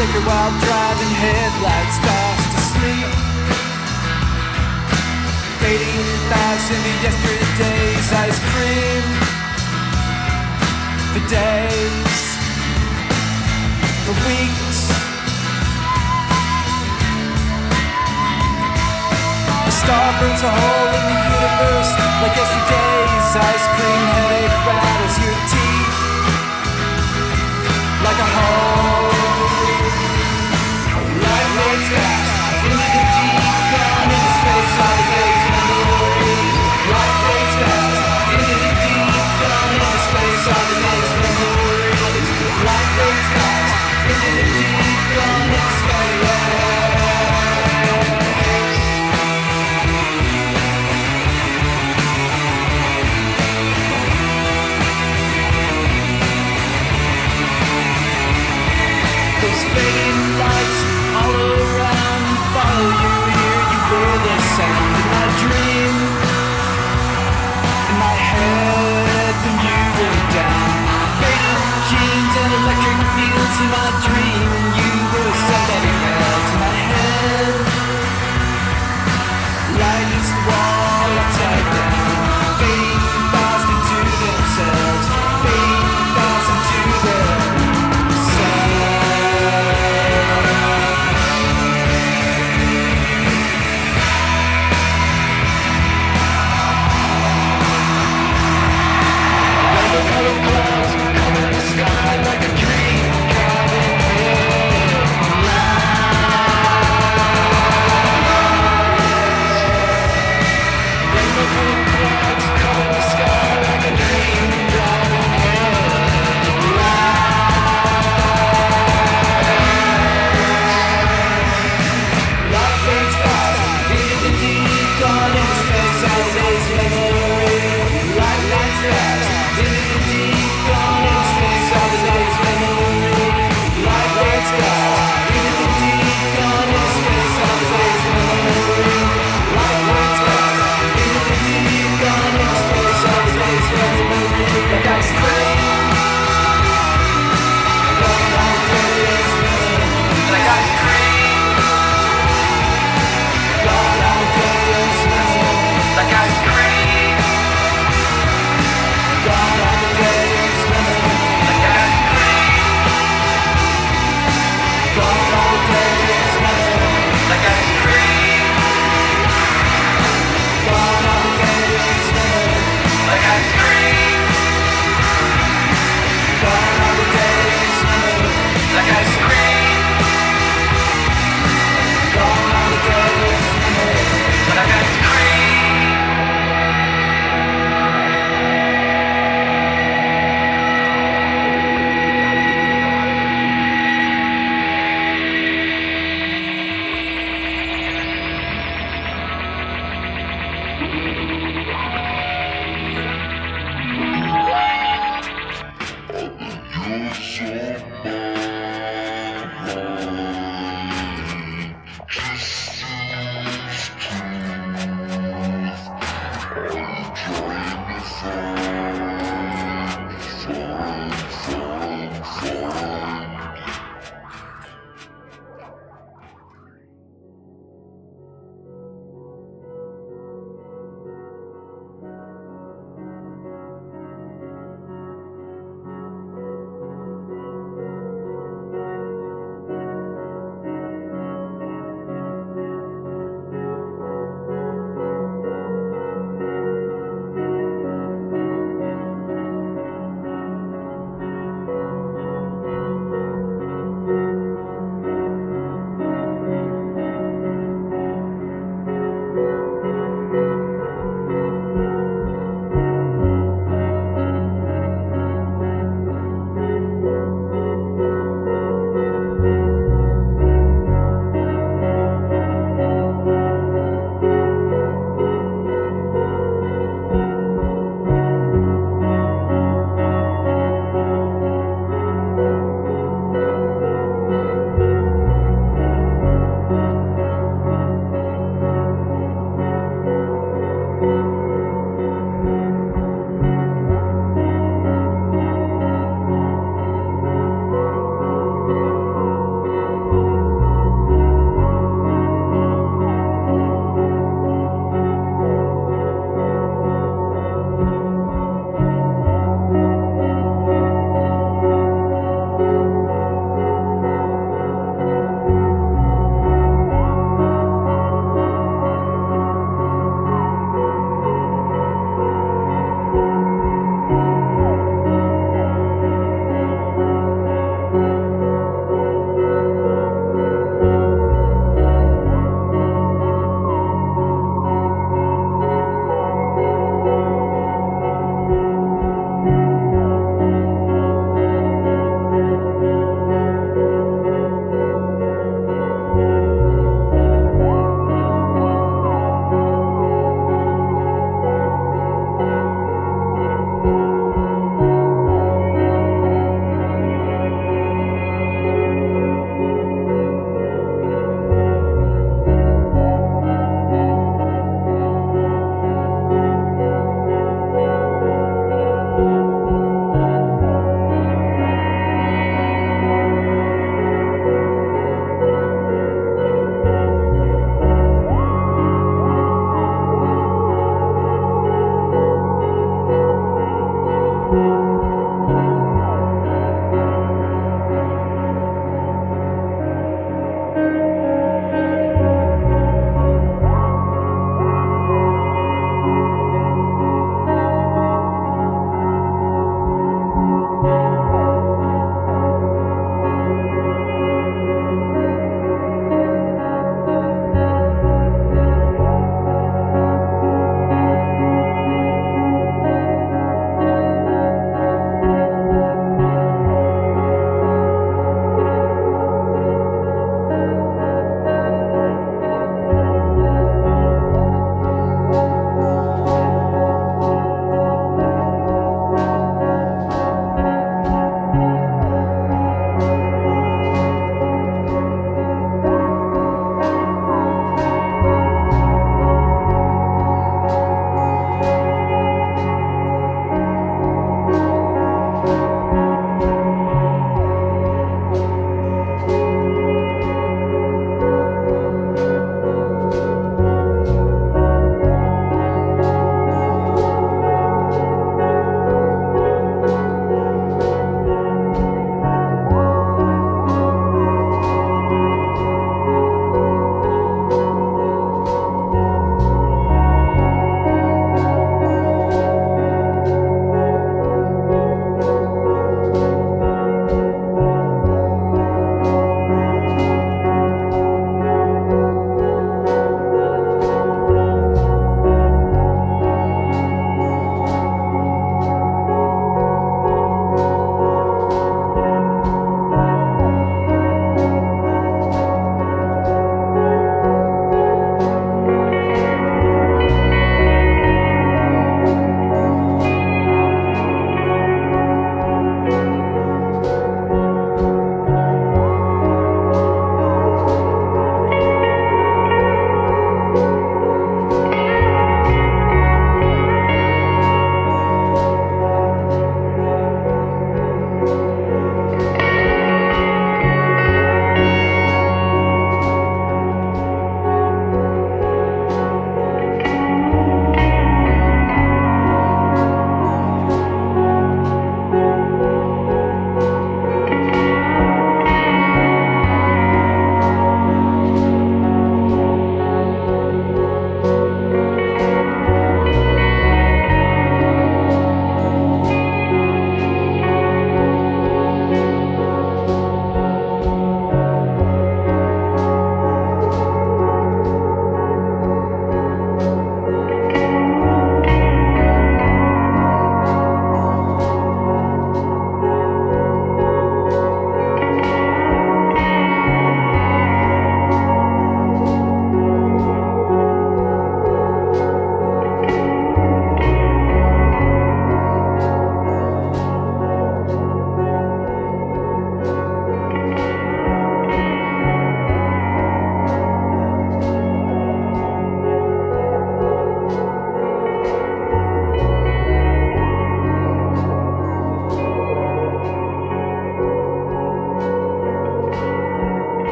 flicker 0.00 0.24
while 0.24 0.52
driving 0.64 1.12
headlights 1.12 1.98
tossed 2.00 2.50
to 2.56 2.60
sleep. 2.72 3.10
Fading 5.60 6.08
thoughts 6.32 6.66
into 6.72 6.92
yesterday's 7.04 8.08
ice 8.24 8.40
cream. 8.48 9.04
For 11.12 11.22
days, 11.28 12.20
for 14.08 14.16
weeks. 14.24 14.80
A 19.68 19.72
star 19.80 20.08
burns 20.16 20.42
a 20.48 20.52
hole 20.60 20.92
in 20.96 21.04
the 21.12 21.18
universe 21.28 21.92
like 22.24 22.34
yesterday's 22.40 23.28
ice 23.52 23.66
cream 23.76 24.04
headache 24.16 24.56
rattles 24.64 25.16
your 25.20 25.36
teeth 25.52 25.92
like 28.00 28.16
a 28.16 28.30
hole. 28.36 28.79
Yeah. 31.90 32.29
Somebody 73.60 73.89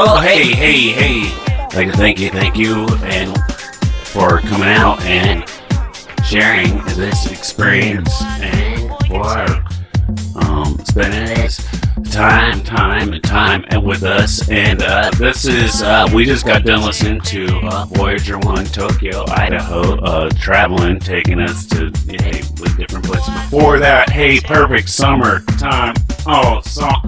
Oh, 0.00 0.20
hey, 0.20 0.54
hey, 0.54 0.90
hey. 0.90 1.24
Thank 1.70 1.88
you, 1.88 1.92
thank 1.94 2.20
you, 2.20 2.30
thank 2.30 2.56
you, 2.56 2.86
and 3.02 3.36
for 4.04 4.38
coming 4.42 4.68
out 4.68 5.02
and 5.02 5.44
sharing 6.24 6.84
this 6.94 7.28
experience 7.32 8.22
and 8.22 8.88
for 9.08 9.64
um, 10.36 10.78
spending 10.84 11.24
this 11.34 11.66
time, 12.12 12.62
time, 12.62 13.12
and 13.12 13.24
time 13.24 13.64
and 13.70 13.82
with 13.82 14.04
us. 14.04 14.48
And 14.48 14.82
uh, 14.82 15.10
this 15.18 15.46
is, 15.46 15.82
uh, 15.82 16.08
we 16.14 16.24
just 16.24 16.46
got 16.46 16.62
done 16.62 16.82
listening 16.82 17.20
to 17.22 17.46
uh, 17.64 17.86
Voyager 17.86 18.38
1 18.38 18.66
Tokyo, 18.66 19.24
Idaho, 19.26 19.96
uh, 19.96 20.30
traveling, 20.30 21.00
taking 21.00 21.40
us 21.40 21.66
to 21.66 21.90
hey, 22.06 22.42
different 22.76 23.04
places. 23.04 23.34
Before 23.50 23.80
that, 23.80 24.10
hey, 24.10 24.38
perfect 24.38 24.90
summer 24.90 25.40
time. 25.58 25.96
Oh, 26.24 26.60
song. 26.60 27.07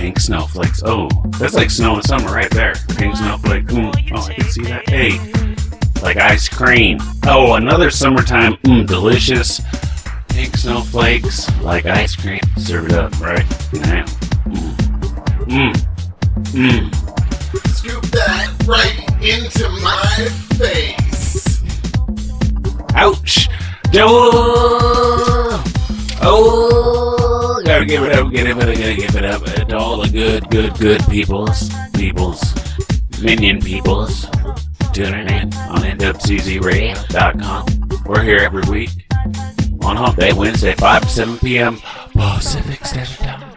Pink 0.00 0.18
snowflakes. 0.18 0.82
Oh, 0.82 1.10
that's 1.38 1.52
like 1.52 1.70
snow 1.70 1.96
in 1.96 2.02
summer 2.02 2.32
right 2.32 2.50
there. 2.50 2.72
Pink 2.96 3.14
snowflake. 3.16 3.66
Mm. 3.66 4.12
Oh, 4.14 4.22
I 4.22 4.32
can 4.32 4.44
see 4.46 4.62
that. 4.62 4.88
Hey, 4.88 5.18
like 6.02 6.16
ice 6.16 6.48
cream. 6.48 6.96
Oh, 7.26 7.56
another 7.56 7.90
summertime. 7.90 8.54
Mm, 8.64 8.86
delicious. 8.86 9.60
Pink 10.30 10.56
snowflakes, 10.56 11.54
like 11.60 11.84
ice 11.84 12.16
cream. 12.16 12.40
Serve 12.56 12.86
it 12.86 12.92
up 12.92 13.20
right 13.20 13.44
now. 13.74 14.06
Mm. 14.46 14.74
Mm. 15.44 15.74
Mm. 16.54 17.68
Scoop 17.68 18.02
that 18.04 18.54
right 18.66 19.06
into 19.22 19.68
my 19.82 20.28
face. 20.56 21.62
Ouch. 22.94 23.48
Joe. 23.90 24.30
Oh, 26.22 26.99
gotta 27.80 27.86
give 27.86 28.02
it 28.04 28.12
up, 28.12 28.30
give 28.30 28.46
it 28.46 28.52
up, 28.52 28.58
gotta 28.58 28.74
give 28.94 29.16
it 29.16 29.24
up 29.24 29.42
to 29.68 29.78
all 29.78 29.96
the 29.96 30.08
good, 30.08 30.50
good, 30.50 30.78
good 30.78 31.02
peoples, 31.08 31.70
peoples, 31.94 32.54
minion 33.22 33.58
peoples, 33.60 34.26
tuning 34.92 35.30
in 35.30 35.54
on 35.54 35.80
NWCZRadio.com. 35.82 38.04
We're 38.04 38.22
here 38.22 38.36
every 38.38 38.62
week 38.70 38.90
on 39.82 39.96
Hump 39.96 40.18
Day, 40.18 40.34
Wednesday, 40.34 40.74
5 40.74 41.02
to 41.02 41.08
7 41.08 41.38
p.m. 41.38 41.78
Pacific 42.12 42.84
Standard 42.84 43.16
Time. 43.16 43.56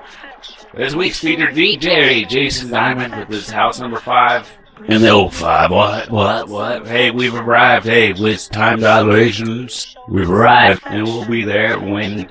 This 0.73 0.95
week's 0.95 1.19
featured 1.19 1.53
DJ 1.53 2.25
Jason 2.27 2.71
Diamond 2.71 3.15
with 3.17 3.27
his 3.27 3.49
house 3.49 3.79
number 3.79 3.99
5. 3.99 4.57
In 4.87 5.01
the 5.01 5.09
old 5.09 5.33
five, 5.33 5.71
what, 5.71 6.09
what, 6.09 6.49
what? 6.49 6.87
Hey, 6.87 7.09
we've 7.09 7.35
arrived. 7.35 7.85
Hey, 7.85 8.11
with 8.11 8.49
time 8.49 8.81
dilations, 8.81 9.95
we've 10.09 10.29
arrived, 10.29 10.81
and 10.85 11.05
we'll 11.05 11.25
be 11.25 11.43
there 11.43 11.79
when 11.79 12.29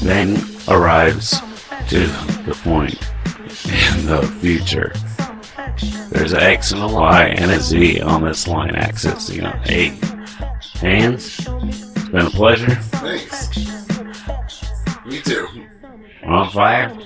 then 0.00 0.36
arrives 0.68 1.40
to 1.88 2.06
the 2.44 2.56
point 2.62 2.94
in 3.66 4.06
the 4.06 4.22
future. 4.40 4.92
There's 6.10 6.32
an 6.32 6.40
X 6.40 6.70
and 6.70 6.82
a 6.82 6.86
Y 6.86 7.24
and 7.24 7.50
a 7.50 7.58
Z 7.58 8.00
on 8.00 8.22
this 8.22 8.46
line 8.46 8.76
axis. 8.76 9.28
You 9.30 9.42
know, 9.42 9.60
hey, 9.64 9.98
hands. 10.74 11.46
It's 11.48 12.08
been 12.10 12.26
a 12.26 12.30
pleasure. 12.30 12.74
Thanks. 12.76 13.56
Me 15.04 15.20
too. 15.20 15.48
On 16.24 16.48
fire. 16.50 16.96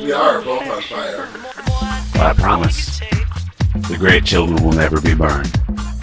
We 0.00 0.10
are 0.12 0.42
both 0.42 0.68
on 0.68 0.82
fire. 0.82 1.28
I 2.20 2.34
promise. 2.36 3.00
The 3.88 3.96
great 3.96 4.24
children 4.24 4.62
will 4.64 4.72
never 4.72 5.00
be 5.00 5.14
burned. 5.14 5.95